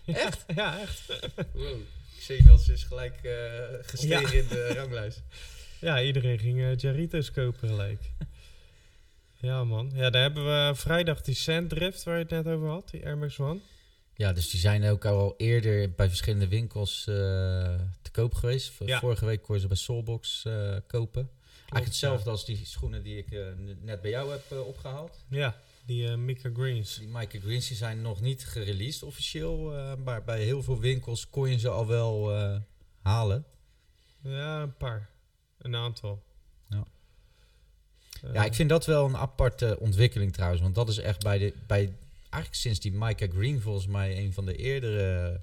[0.27, 0.45] Echt?
[0.55, 1.07] Ja, echt.
[1.53, 1.81] Wow.
[2.19, 4.43] Xenos is gelijk eh, gestegen Ja.
[4.43, 5.23] in de ranglijst.
[5.81, 8.11] Ja, iedereen ging eh Jarritos kopen gelijk.
[9.37, 9.91] ja, man.
[9.95, 13.19] Ja, daar hebben we vrijdag die Sanddrift waar je het net over had, die Air
[13.19, 13.61] Max One.
[14.15, 18.73] Ja, dus die zijn ook al eerder bij verschillende winkels te koop geweest.
[18.85, 18.99] Ja.
[18.99, 20.47] Vorige week kon je ze bij Soulbox
[20.87, 21.31] kopen.
[21.69, 23.47] Eigenlijk hetzelfde als die schoenen die ik eh,
[23.81, 25.25] net bij jou heb eh, opgehaald.
[25.29, 25.57] Ja,
[25.87, 26.99] die eh Mika Greens.
[26.99, 29.57] Die Michael Greens die zijn nog niet gereleased officieel.
[30.05, 32.33] maar bij heel veel winkels kon je ze al wel
[33.03, 33.45] halen.
[34.23, 35.11] Ja, een paar.
[35.59, 36.23] Een aantal.
[36.69, 36.85] Ja.
[38.33, 40.63] Ja, ik vind dat wel een aparte ontwikkeling trouwens.
[40.63, 41.55] Want dat is echt bij de.
[41.67, 45.41] Bij, eigenlijk sinds die Micah Green volgens mij een van de eerdere.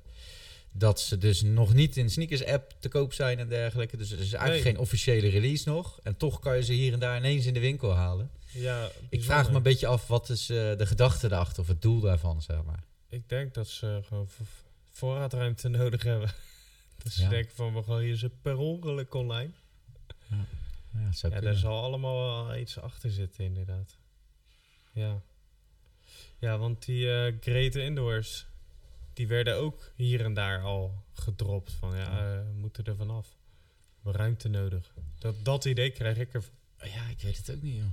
[0.78, 3.98] Dat ze dus nog niet in sneakers app te koop zijn en dergelijke.
[3.98, 4.74] Dus er is eigenlijk Nee.
[4.74, 6.00] geen officiële release nog.
[6.04, 8.30] En toch kan je ze hier en daar ineens in de winkel halen.
[8.54, 11.82] ja, Ik vraag me een beetje af wat is eh, de gedachte erachter of het
[11.82, 12.84] doel daarvan, zeg maar.
[13.10, 14.44] Ik denk dat ze gewoon vo-
[14.92, 16.34] voorraadruimte nodig hebben.
[17.04, 17.30] dat ze Ja.
[17.30, 19.50] denken van, we gooien ze per ongeluk online.
[20.94, 23.98] Ja, zou Ja, daar zal allemaal wel iets achter zitten, inderdaad.
[24.94, 25.22] Ja.
[26.40, 28.46] Ja, want die eh Great Indoors,
[29.16, 31.72] die werden ook hier en daar al gedropt.
[31.72, 33.28] Van ja, eh, we moeten er vanaf.
[33.28, 34.94] We hebben ruimte nodig.
[35.20, 36.44] Dat, dat idee krijg ik er.
[36.78, 37.86] Ja, ik weet het ook niet, joh.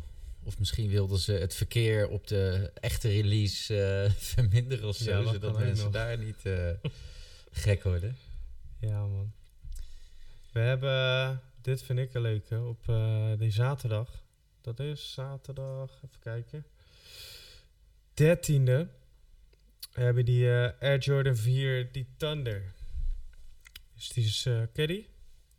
[0.43, 5.11] Of misschien wilden ze het verkeer op de echte release eh, verminderen of zo.
[5.11, 5.93] Ja, dat zodat mensen nog.
[5.93, 6.71] daar niet eh,
[7.65, 8.17] gek worden.
[8.79, 9.33] Ja, man.
[10.53, 12.85] We hebben, dit vind ik een leuke, op
[13.39, 14.23] die zaterdag.
[14.61, 16.65] Dat is zaterdag, even kijken.
[18.15, 19.01] 13e
[19.93, 22.63] hebben die eh, Air Jordan 4, die Thunder.
[23.95, 25.09] Dus die is, eh ken die?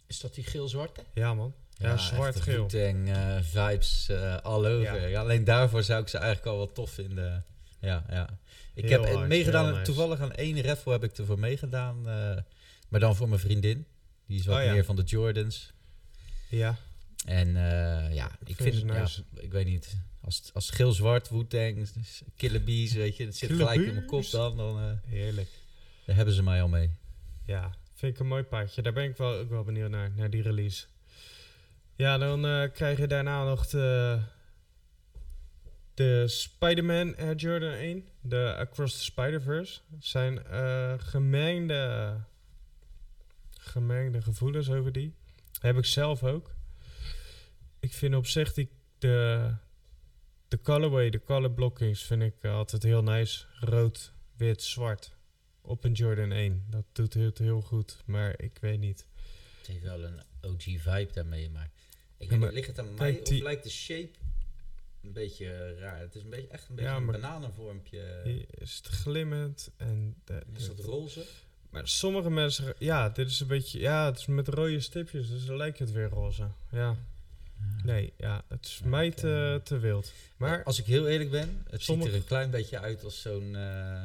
[0.08, 1.02] Is dat die geel-zwarte?
[1.14, 1.54] Ja, man.
[1.78, 2.70] Ja, zwart-geel.
[2.70, 5.02] Wu-Tang eh, vibes eh all over.
[5.02, 5.08] Ja.
[5.08, 7.46] Ja, alleen daarvoor zou ik ze eigenlijk al wel tof vinden.
[7.80, 8.40] Ja, ja.
[8.74, 9.84] Ik Heel heb hard, meegedaan, heel nice.
[9.86, 12.08] toevallig aan één raffle heb ik ervoor meegedaan.
[12.10, 12.38] eh,
[12.90, 13.86] maar dan voor mijn vriendin.
[14.26, 14.72] Die is wat Oh, ja.
[14.72, 15.74] meer van de Jordans.
[16.50, 16.78] Ja,
[17.26, 19.24] En eh, ja, ik vind ja, nice.
[19.34, 21.90] ik weet niet, als, het- als het geel-zwart, Wu-Tang,
[22.36, 25.50] Killer Bees, weet je, dat zit gelijk in mijn kop dan, dan eh, heerlijk.
[26.06, 26.90] daar hebben ze mij al mee.
[27.46, 28.82] Ja, vind ik een mooi paardje.
[28.82, 30.86] Daar ben ik wel, ook wel benieuwd naar, naar die release.
[31.96, 34.20] Ja, dan eh, krijg je daarna nog de,
[35.94, 38.06] de Spider-Man Air Jordan 1.
[38.22, 39.80] De Across the Spider-Verse.
[39.96, 40.40] Het zijn
[41.00, 42.16] gemengde,
[43.58, 45.14] gemengde gevoelens over die.
[45.60, 46.52] Heb ik zelf ook.
[47.84, 49.50] Ik vind op zich die de,
[50.48, 53.46] de colorway, de color blockings vind ik eh, altijd heel nice.
[53.60, 55.16] Rood, wit, zwart.
[55.62, 56.66] Op een Jordan 1.
[56.70, 57.98] Dat doet het heel goed.
[58.06, 59.06] Maar ik weet niet.
[59.58, 61.70] Het heeft wel een OG-vibe daarmee, maar...
[62.18, 64.12] Ik weet niet, ligt het aan mij die- of lijkt de shape
[65.02, 66.00] een beetje raar?
[66.00, 68.46] Het is een beetje, echt een beetje Ja, een bananenvormpje.
[68.50, 69.72] Is het glimmend.
[69.78, 71.26] En de, Is dat roze?
[71.70, 72.74] maar sommige mensen...
[72.78, 73.80] Ja, dit is een beetje...
[73.80, 75.30] Ja, het is met rode stipjes.
[75.30, 76.48] Dus dan lijkt het weer roze.
[76.72, 76.98] Ja.
[77.84, 78.44] Nee, ja.
[78.48, 80.12] Het is Ja, mij te, te wild.
[80.38, 83.22] Maar Als ik heel eerlijk ben, het Sommige- ziet er een klein beetje uit als
[83.22, 84.04] zo'n eh,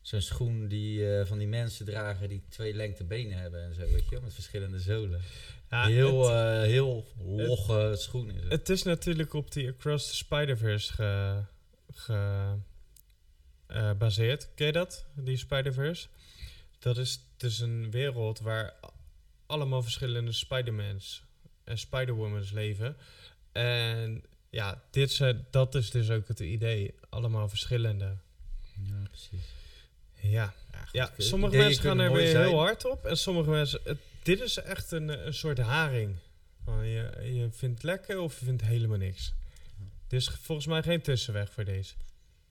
[0.00, 3.80] zo'n schoen die eh, van die mensen dragen die twee lengte benen hebben en zo,
[3.80, 5.20] weet je met verschillende zolen.
[5.70, 8.52] ja, heel, het, eh, heel logge schoen is het.
[8.52, 11.42] het is natuurlijk op die Across the Spider-Verse ge,
[11.92, 12.54] ge,
[13.66, 14.48] gebaseerd.
[14.54, 15.04] Ken je dat?
[15.14, 16.06] Die Spider-Verse?
[16.78, 18.74] Dat is dus een wereld waar
[19.46, 21.24] allemaal verschillende Spider-Mans
[21.64, 22.96] Spider-Womans leven.
[23.52, 26.94] En ja, dit zijn, dat is dus ook het idee.
[27.08, 28.16] Allemaal verschillende.
[28.82, 29.40] ja, precies.
[30.20, 32.48] Ja, Ja, goed, ja de sommige mensen gaan er weer zijn.
[32.48, 33.04] heel hard op.
[33.06, 33.80] En sommige mensen...
[33.84, 36.16] het- dit is echt een, een soort haring.
[36.64, 39.32] Van je, je vindt het lekker of je vindt helemaal niks.
[40.08, 41.94] Er is volgens mij geen tussenweg voor deze.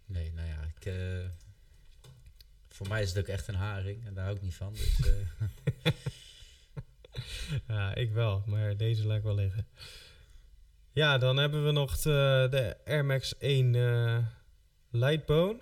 [0.06, 1.26] Nee, nou ja, ik, eh,
[2.70, 4.74] voor mij is het ook echt een haring en daar hou ik niet van.
[4.74, 5.92] Dus, eh,
[7.68, 9.68] Ja, ik wel, maar deze laat ik wel liggen.
[10.94, 14.18] Ja, dan hebben we nog de, de Air Max 1 eh
[14.92, 15.60] Lightbone.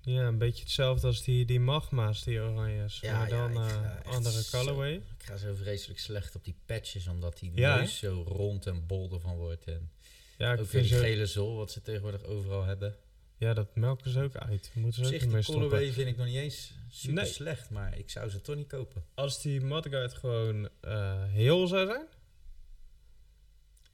[0.00, 3.00] Ja, een beetje hetzelfde als die, die Magma's, die oranjes.
[3.00, 4.92] Ja, maar ja, dan ik eh, andere zo- colorway.
[4.94, 8.86] ik ga zo vreselijk slecht op die patches, omdat die Ja, neus zo rond en
[8.86, 9.64] bol ervan wordt.
[9.64, 9.90] En
[10.38, 12.96] Ja, ik ook weer vind die gele zool, wat ze tegenwoordig overal hebben.
[13.38, 14.70] Ja, dat melken ze ook uit.
[14.74, 15.54] Moeten ze ook zich, die stoppen.
[15.68, 17.32] colorway vind ik nog niet eens super Nee.
[17.32, 19.04] slecht, maar ik zou ze toch niet kopen.
[19.14, 22.06] Als die mudguard gewoon eh, heel zou zijn.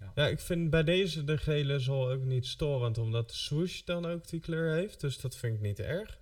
[0.00, 0.12] Ja.
[0.14, 0.28] Ja.
[0.28, 4.28] ik vind bij deze de gele zool ook niet storend, omdat de swoosh dan ook
[4.28, 5.00] die kleur heeft.
[5.00, 6.20] Dus dat vind ik niet erg.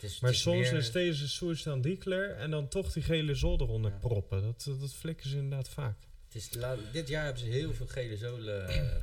[0.00, 3.02] Is, Maar is soms meer- is deze swoosh dan die kleur en dan toch die
[3.02, 3.96] gele zool eronder Ja.
[3.98, 4.42] proppen.
[4.42, 5.96] Dat, dat flikken ze inderdaad vaak.
[6.26, 6.48] het is,
[6.92, 8.96] dit jaar hebben ze heel veel gele zolen eh,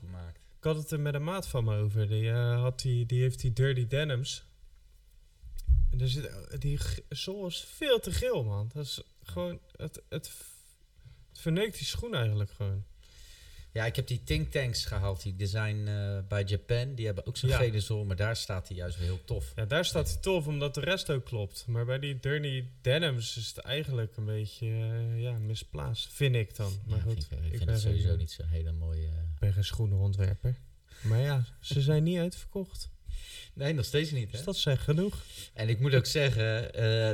[0.00, 0.39] gemaakt.
[0.60, 2.08] Ik had het er met een maat van me over.
[2.08, 4.44] Die, eh, had die, die heeft die dirty denims.
[5.90, 8.70] En er zit, die g- zool is veel te geel, man.
[8.74, 9.60] Dat is gewoon...
[9.76, 10.30] Het, het,
[11.28, 12.84] het verneukt die schoen eigenlijk gewoon.
[13.72, 16.94] Ja, ik heb die Think Tanks gehaald, die design eh, bij Japan.
[16.94, 17.56] Die hebben ook zo'n Ja.
[17.58, 19.52] gele maar daar staat hij juist heel tof.
[19.56, 21.64] Ja, daar staat hij tof, omdat de rest ook klopt.
[21.66, 26.12] Maar bij die dirty denims is het eigenlijk een beetje eh, ja, misplaatst.
[26.12, 26.72] Vind ik dan.
[26.86, 29.06] Maar Ja, goed, vind ik, ik ik vind ben het sowieso niet zo'n hele mooie...
[29.06, 30.56] eh, ik ben geen schoenenontwerper.
[31.02, 32.88] Maar ja, ze zijn niet uitverkocht.
[33.54, 34.30] Nee, nog steeds niet, hè?
[34.36, 35.24] Dus dat zegt genoeg.
[35.54, 36.72] En ik moet ook zeggen,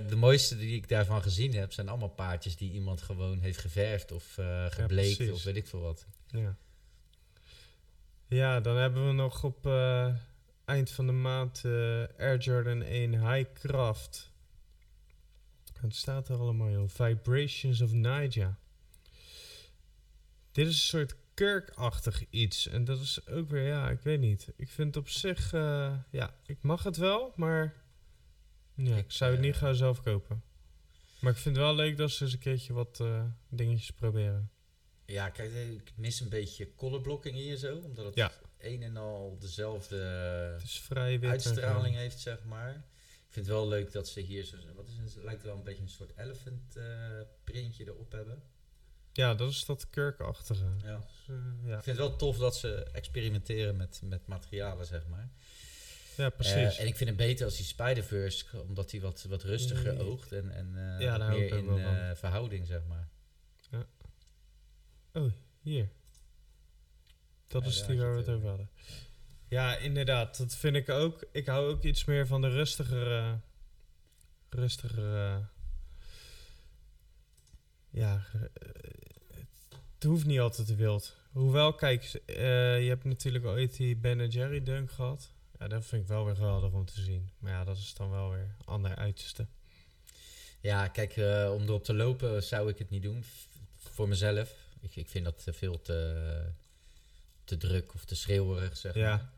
[0.08, 4.12] de mooiste die ik daarvan gezien heb, zijn allemaal paardjes die iemand gewoon heeft geverfd
[4.12, 6.06] of eh gebleekt of weet ik veel wat.
[6.36, 6.56] Ja.
[8.28, 10.14] Ja, dan hebben we nog op eh,
[10.64, 11.72] eind van de maand eh,
[12.18, 14.30] Air Jordan 1 High Craft.
[15.80, 16.88] Het staat er allemaal, joh.
[16.88, 18.56] Vibrations of Niger.
[20.52, 22.68] Dit is een soort kurkachtig iets.
[22.68, 24.52] En dat is ook weer, ja, ik weet niet.
[24.56, 27.74] Ik vind het op zich, eh, ja, ik mag het wel, maar
[28.74, 30.42] ja, ik zou het niet gaan zelf kopen.
[31.20, 33.04] Maar ik vind het wel leuk dat ze eens een keertje wat
[33.48, 34.50] dingetjes proberen.
[35.06, 38.32] Ja, kijk, ik mis een beetje colorblocking hier zo, omdat het Ja.
[38.58, 41.30] een en al dezelfde Het is vrij wit.
[41.30, 42.70] uitstraling heeft, zeg maar.
[43.26, 45.62] Ik vind het wel leuk dat ze hier zo, wat is het, lijkt wel een
[45.62, 46.84] beetje een soort elephant eh,
[47.44, 48.42] printje erop hebben.
[49.12, 50.64] Ja, dat is dat kurkachtige.
[50.84, 50.96] Ja.
[50.96, 51.76] Dus, eh, ja.
[51.76, 55.30] Ik vind het wel tof dat ze experimenteren met, met materialen, zeg maar.
[56.16, 56.54] ja, precies.
[56.76, 60.02] Eh, en ik vind het beter als die Spider-Verse, omdat die wat, wat rustiger Nee.
[60.04, 63.08] oogt en, en Ja, meer in verhouding, zeg maar.
[65.16, 65.88] Oh, hier.
[67.46, 68.70] Dat Ja, is die waar we het over hadden.
[69.48, 70.38] Ja, inderdaad.
[70.38, 71.24] Dat vind ik ook.
[71.32, 73.38] Ik hou ook iets meer van de rustigere...
[74.50, 75.46] Rustigere...
[77.90, 78.24] ja,
[79.94, 81.16] het hoeft niet altijd te wild.
[81.32, 85.32] Hoewel, kijk, eh, je hebt natuurlijk ooit die Ben Jerry dunk gehad.
[85.58, 87.30] Ja, dat vind ik wel weer geweldig om te zien.
[87.38, 89.46] Maar ja, dat is dan wel weer ander uiterste.
[90.60, 93.24] Ja, kijk, eh, om erop te lopen zou ik het niet doen.
[93.76, 94.65] voor mezelf.
[94.88, 96.42] Ik, ik vind dat veel te,
[97.44, 99.08] te druk of te schreeuwerig, zeg Ja.
[99.16, 99.30] maar.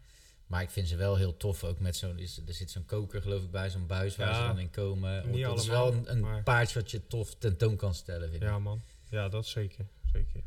[0.46, 2.18] Maar ik vind ze wel heel tof, ook met zo'n...
[2.18, 4.70] is- Er zit zo'n koker, geloof ik, bij, zo'n buis waar Ja, ze dan in
[4.70, 5.30] komen.
[5.30, 8.30] niet dat is allemaal, wel een, een maar- paardje wat je tof tentoon kan stellen,
[8.30, 8.49] vind ik.
[8.49, 8.82] Ja, man.
[9.11, 9.86] Ja, dat zeker.
[10.12, 10.40] Zeker.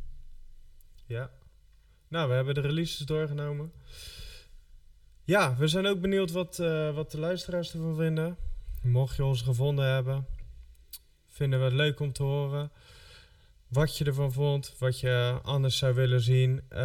[1.05, 1.31] Ja.
[2.07, 3.71] Nou, we hebben de releases doorgenomen.
[5.23, 8.37] Ja, we zijn ook benieuwd wat, eh, wat de luisteraars ervan vinden.
[8.81, 10.25] Mocht je ons gevonden hebben,
[11.27, 12.71] vinden we het leuk om te horen.
[13.71, 16.61] Wat je ervan vond, wat je anders zou willen zien.
[16.69, 16.79] Eh,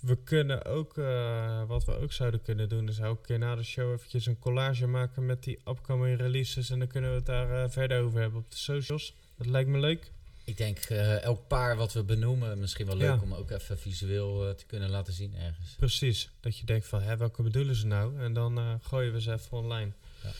[0.00, 3.62] we kunnen ook, eh, wat we ook zouden kunnen doen, is elke keer na de
[3.62, 6.70] show eventjes een collage maken met die upcoming releases.
[6.70, 9.14] En dan kunnen we het daar eh, verder over hebben op de socials.
[9.36, 10.12] Dat lijkt me leuk.
[10.44, 13.20] Ik denk elk paar wat we benoemen, misschien wel leuk Ja.
[13.22, 15.74] om ook even visueel te kunnen laten zien ergens.
[15.76, 16.30] Precies.
[16.40, 18.20] Dat je denkt van, hè, welke bedoelen ze nou?
[18.20, 19.90] En dan gooien we ze even online.
[20.22, 20.30] Ja.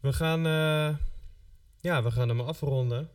[0.00, 0.40] We gaan,
[1.80, 3.08] ja, we gaan hem afronden.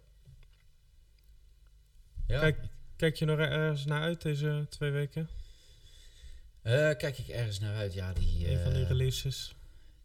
[2.32, 2.40] Ja.
[2.40, 2.58] Kijk.
[2.96, 5.30] Kijk je nog ergens naar uit deze twee weken?
[6.62, 7.94] Eh, kijk ik ergens naar uit.
[7.94, 9.56] Ja, die, Een van die eh, releases.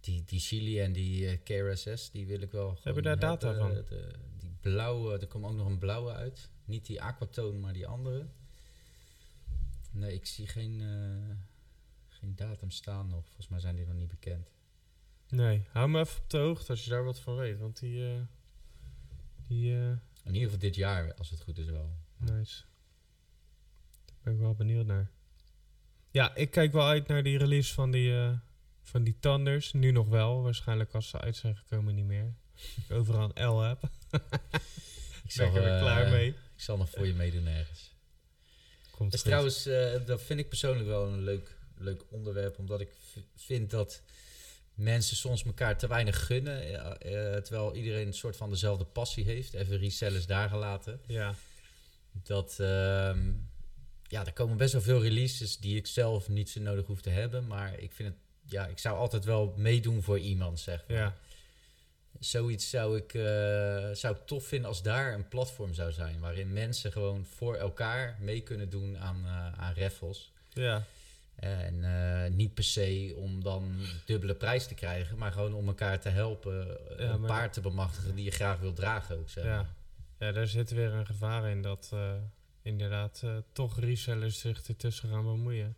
[0.01, 3.71] die, die Chili en die eh, KRSS, die wil ik wel Hebben daar data van?
[3.75, 6.49] De- die blauwe, er komt ook nog een blauwe uit.
[6.65, 8.27] Niet die aquatoon, maar die andere.
[9.91, 10.83] Nee, ik zie geen,
[12.09, 13.25] geen datum staan nog.
[13.25, 14.49] Volgens mij zijn die nog niet bekend.
[15.29, 17.59] Nee, hou me even op de hoogte als je daar wat van weet.
[17.59, 18.05] Want die,
[19.49, 19.77] die,
[20.27, 21.97] In ieder geval dit jaar, als het goed is wel.
[22.17, 22.63] nice.
[24.05, 25.11] Daar ben ik wel benieuwd naar.
[26.11, 28.33] Ja, ik kijk wel uit naar die release van die, eh,
[28.83, 29.73] van die Thunders.
[29.73, 30.43] Nu nog wel.
[30.43, 32.35] Waarschijnlijk als ze uit zijn gekomen niet meer.
[32.55, 33.83] Ik overal een L heb.
[35.27, 36.29] Ik Ben ik er weer eh, klaar mee.
[36.29, 37.95] Ik zal nog voor je meedoen ergens.
[38.91, 42.59] Komt trouwens, eh, dat vind ik persoonlijk wel een leuk, leuk onderwerp.
[42.59, 42.91] Omdat ik
[43.37, 44.03] vind dat
[44.77, 46.67] mensen soms elkaar te weinig gunnen.
[46.71, 49.55] ja, eh, terwijl iedereen een soort van dezelfde passie heeft.
[49.55, 51.01] Even resellers daar gelaten.
[51.07, 51.35] Ja,
[52.23, 53.33] Dat, ehm,
[54.09, 57.11] ja, er komen best wel veel releases die ik zelf niet zo nodig hoef te
[57.11, 57.47] hebben.
[57.47, 58.19] Maar ik vind het,
[58.53, 60.97] ja, ik zou altijd wel meedoen voor iemand, zeg maar.
[60.97, 61.17] ja,
[62.21, 63.23] Zoiets zou ik, eh,
[63.93, 66.21] zou ik tof vinden als daar een platform zou zijn.
[66.21, 70.33] Waarin mensen gewoon voor elkaar mee kunnen doen aan, eh, aan raffles.
[70.53, 70.85] ja,
[71.37, 73.75] En eh, niet per se om dan
[74.05, 76.79] dubbele prijs te krijgen, maar gewoon om elkaar te helpen.
[76.91, 79.29] eh, Ja, een maar- paard te bemachtigen die je graag wil dragen ook.
[79.31, 79.45] Zeg.
[79.45, 79.75] ja.
[80.19, 82.13] Ja, daar zit weer een gevaar in dat eh,
[82.63, 83.23] inderdaad
[83.53, 85.77] toch resellers zich ertussen gaan bemoeien.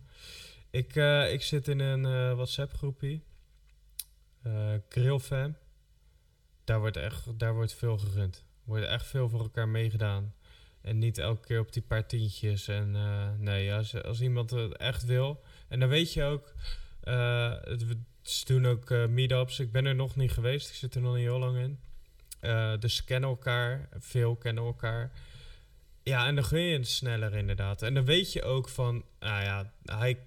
[0.71, 0.95] Ik,
[1.31, 3.23] ik zit in een WhatsApp groepie.
[4.43, 5.57] eh Grillfam.
[6.65, 8.37] Daar wordt echt daar wordt veel gegund.
[8.37, 10.35] Er wordt echt veel voor elkaar meegedaan.
[10.81, 12.69] En niet elke keer op die paar tientjes.
[12.69, 12.91] En
[13.43, 15.41] nee, als, als iemand het echt wil.
[15.69, 16.53] En dan weet je ook.
[17.01, 19.61] eh, het, we- ze doen ook eh meetups.
[19.61, 20.69] Ik ben er nog niet geweest.
[20.69, 21.79] Ik zit er nog niet heel lang in.
[22.41, 23.89] Eh, dus ze kennen elkaar.
[23.99, 25.13] Veel kennen elkaar.
[26.03, 27.83] Ja, en dan gun je het sneller inderdaad.
[27.83, 30.19] En dan weet je ook van, nou ja, hij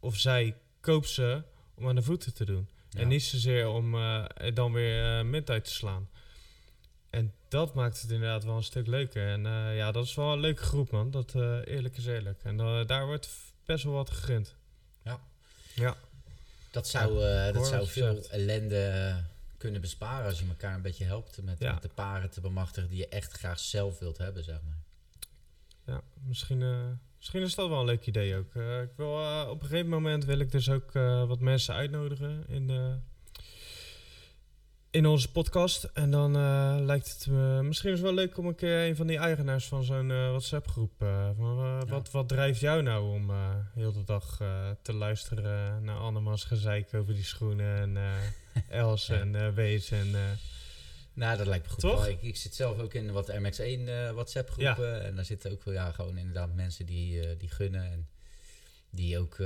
[0.00, 1.42] of zij koopt ze
[1.74, 2.68] om aan de voeten te doen.
[2.90, 3.00] Ja.
[3.00, 4.24] En niet zozeer om eh,
[4.54, 6.08] dan weer uh, mint uit te slaan.
[7.10, 9.28] En dat maakt het inderdaad wel een stuk leuker.
[9.28, 11.10] En eh, ja, dat is wel een leuke groep, man.
[11.10, 12.40] Dat eh, eerlijk is eerlijk.
[12.42, 13.28] En eh, daar wordt
[13.64, 14.56] best wel wat gegund.
[15.04, 15.20] Ja.
[15.74, 15.96] Ja.
[16.70, 19.14] Dat zou, eh, dat zou veel ellende
[19.56, 21.72] kunnen besparen als je elkaar een beetje helpt met, Ja.
[21.72, 24.78] met de paren te bemachtigen die je echt graag zelf wilt hebben, zeg maar.
[25.84, 26.86] Ja, misschien, eh,
[27.16, 28.54] misschien is dat wel een leuk idee ook.
[28.54, 29.12] Eh, ik wil,
[29.50, 30.92] op een gegeven moment wil ik dus ook
[31.28, 32.96] wat mensen uitnodigen in, de,
[34.94, 35.84] in onze podcast.
[35.84, 39.06] En dan eh, lijkt het me misschien is wel leuk om een keer een van
[39.06, 40.92] die eigenaars van zo'n eh, WhatsApp-groep.
[41.02, 41.86] eh, van, Ja.
[41.86, 43.30] wat, wat drijft jou nou om
[43.74, 44.36] heel de dag
[44.82, 47.96] te luisteren naar Annemans gezeik over die schoenen en
[48.68, 49.14] Els Ja.
[49.20, 50.14] en Wees en...
[51.12, 51.80] Nou, dat lijkt me goed.
[51.80, 52.06] Toch?
[52.06, 55.04] Ik, ik zit zelf ook in wat MX1 eh, WhatsApp groepen.
[55.04, 57.84] En daar zitten ook wel ja, gewoon inderdaad mensen die, die gunnen.
[57.92, 58.08] En
[58.90, 59.36] die ook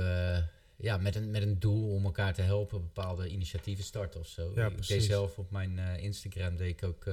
[0.81, 4.51] ja, met, een, met een doel om elkaar te helpen bepaalde initiatieven starten of zo.
[4.55, 7.07] Ja, ik deed zelf op mijn eh, Instagram deed ik ook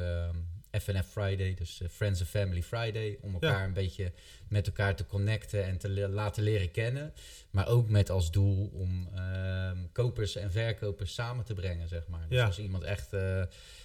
[0.81, 3.19] FNF Friday, dus eh, Friends and Family Friday.
[3.21, 4.13] Om elkaar een beetje
[4.49, 7.13] met elkaar te connecten en te le- laten leren kennen.
[7.51, 12.29] Maar ook met als doel om ehm, kopers en verkopers samen te brengen, zeg maar.
[12.29, 12.47] Dus Ja.
[12.47, 13.43] als iemand echt eh,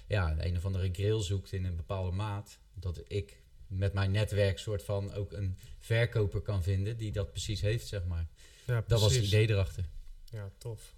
[0.08, 4.60] ja, een of andere grill zoekt in een bepaalde maat, dat ik met mijn netwerk
[4.60, 8.28] soort van ook een verkoper kan vinden die dat precies heeft, zeg maar.
[8.66, 9.84] Ja, Dat was het idee erachter.
[10.30, 10.94] Ja, tof.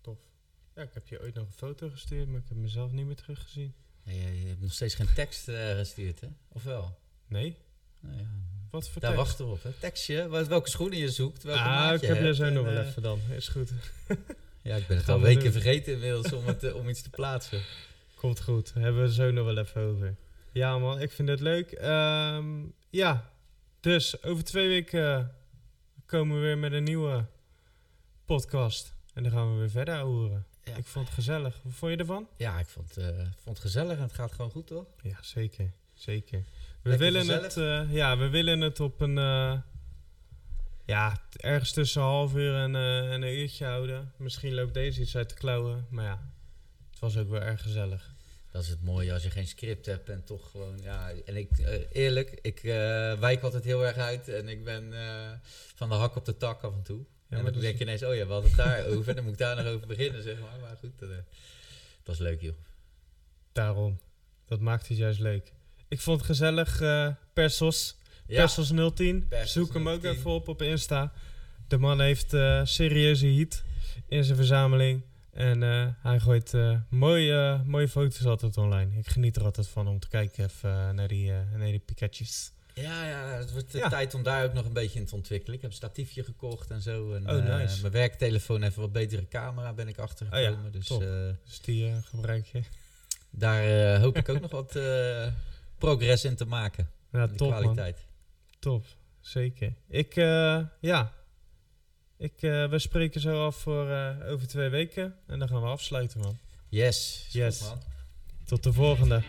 [0.00, 0.18] Tof.
[0.76, 3.16] Ja, ik heb je ooit nog een foto gestuurd, maar ik heb mezelf niet meer
[3.16, 3.74] teruggezien.
[4.02, 6.26] Ja, je, hebt nog steeds geen tekst eh, gestuurd, hè?
[6.48, 6.98] Of wel?
[7.26, 7.56] Nee?
[8.00, 8.26] Nou ja,
[8.70, 9.26] Wat voor daar tekst?
[9.26, 9.70] wachten we op, hè?
[9.72, 12.86] Tekstje, wat- welke schoenen je zoekt, welke ah, ik heb hebt zo nog wel eh,
[12.88, 13.20] even dan.
[13.30, 13.70] Is goed.
[14.64, 15.52] Ja, ik ben het al we weken doen.
[15.52, 17.62] vergeten inmiddels om, het, eh, om iets te plaatsen.
[18.14, 18.72] Komt goed.
[18.74, 20.16] Hebben we zo nog wel even over.
[20.52, 21.72] Ja man, ik vind het leuk.
[21.72, 22.46] Ehm,
[22.90, 23.30] ja,
[23.80, 25.34] dus over twee weken
[26.12, 27.24] komen we weer met een nieuwe
[28.24, 28.94] podcast.
[29.14, 30.46] En dan gaan we weer verder horen.
[30.64, 30.76] Ja.
[30.76, 31.60] Ik vond het gezellig.
[31.62, 32.28] Wat vond je ervan?
[32.36, 34.86] Ja, ik vond, eh, vond het gezellig en het gaat gewoon goed, toch?
[35.02, 35.72] Ja, zeker.
[35.94, 36.38] Zeker.
[36.82, 37.54] We Lekker willen, gezellig.
[37.54, 37.56] het,
[37.88, 39.18] eh, ja, we willen het op een...
[39.18, 39.58] eh,
[40.84, 44.12] ja, ergens tussen een half uur en, en een uurtje houden.
[44.16, 45.86] Misschien loopt deze iets uit de klauwen.
[45.90, 46.32] Maar ja,
[46.90, 48.11] het was ook wel erg gezellig.
[48.52, 51.12] Dat is het mooie als je geen script hebt en toch gewoon, ja.
[51.24, 55.30] En ik, eh, eerlijk, ik eh, wijk altijd heel erg uit en ik ben eh,
[55.74, 57.04] van de hak op de tak af en toe.
[57.28, 59.24] Ja, en dan denk je ineens, oh ja, we hadden het daar over en dan
[59.24, 60.60] moet ik daar nog over beginnen, zeg maar.
[60.60, 61.08] Maar goed, dat,
[62.02, 62.56] dat is leuk, joh.
[63.52, 64.00] Daarom.
[64.46, 65.52] Dat maakt het juist leuk.
[65.88, 66.78] Ik vond het gezellig.
[67.32, 67.96] Persos.
[68.26, 69.28] Ja, Persos 010.
[69.28, 70.10] Persos Zoek hem ook 010.
[70.10, 71.12] even op op Insta.
[71.68, 72.30] De man heeft
[72.62, 73.64] serieuze heat
[74.08, 75.02] in zijn verzameling.
[75.32, 78.98] En eh, hij gooit eh, mooie, mooie foto's altijd online.
[78.98, 82.52] Ik geniet er altijd van om te kijken even, eh, naar die, naar die Pikachu's.
[82.74, 83.88] ja, ja, het wordt de Ja.
[83.88, 85.54] tijd om daar ook nog een beetje in te ontwikkelen.
[85.56, 87.12] Ik heb een statiefje gekocht en zo.
[87.14, 87.80] En, Oh, nice.
[87.80, 90.64] mijn werktelefoon heeft een wat betere camera, ben ik Oh achtergekomen.
[90.64, 90.88] ja, dus
[91.44, 92.62] Dus die gebruik je.
[93.30, 94.78] daar hoop ik ook nog wat
[95.78, 96.90] progress in te maken.
[97.12, 97.58] Ja, top man.
[97.60, 98.04] kwaliteit.
[98.58, 98.84] Top.
[99.20, 99.74] Zeker.
[99.88, 100.14] Ik,
[100.80, 101.12] ja.
[102.22, 105.14] Ik, eh, we spreken zo af voor eh, over twee weken.
[105.26, 106.38] En dan gaan we afsluiten, man.
[106.68, 107.26] Yes.
[107.30, 107.62] Yes.
[108.44, 109.22] Tot de volgende.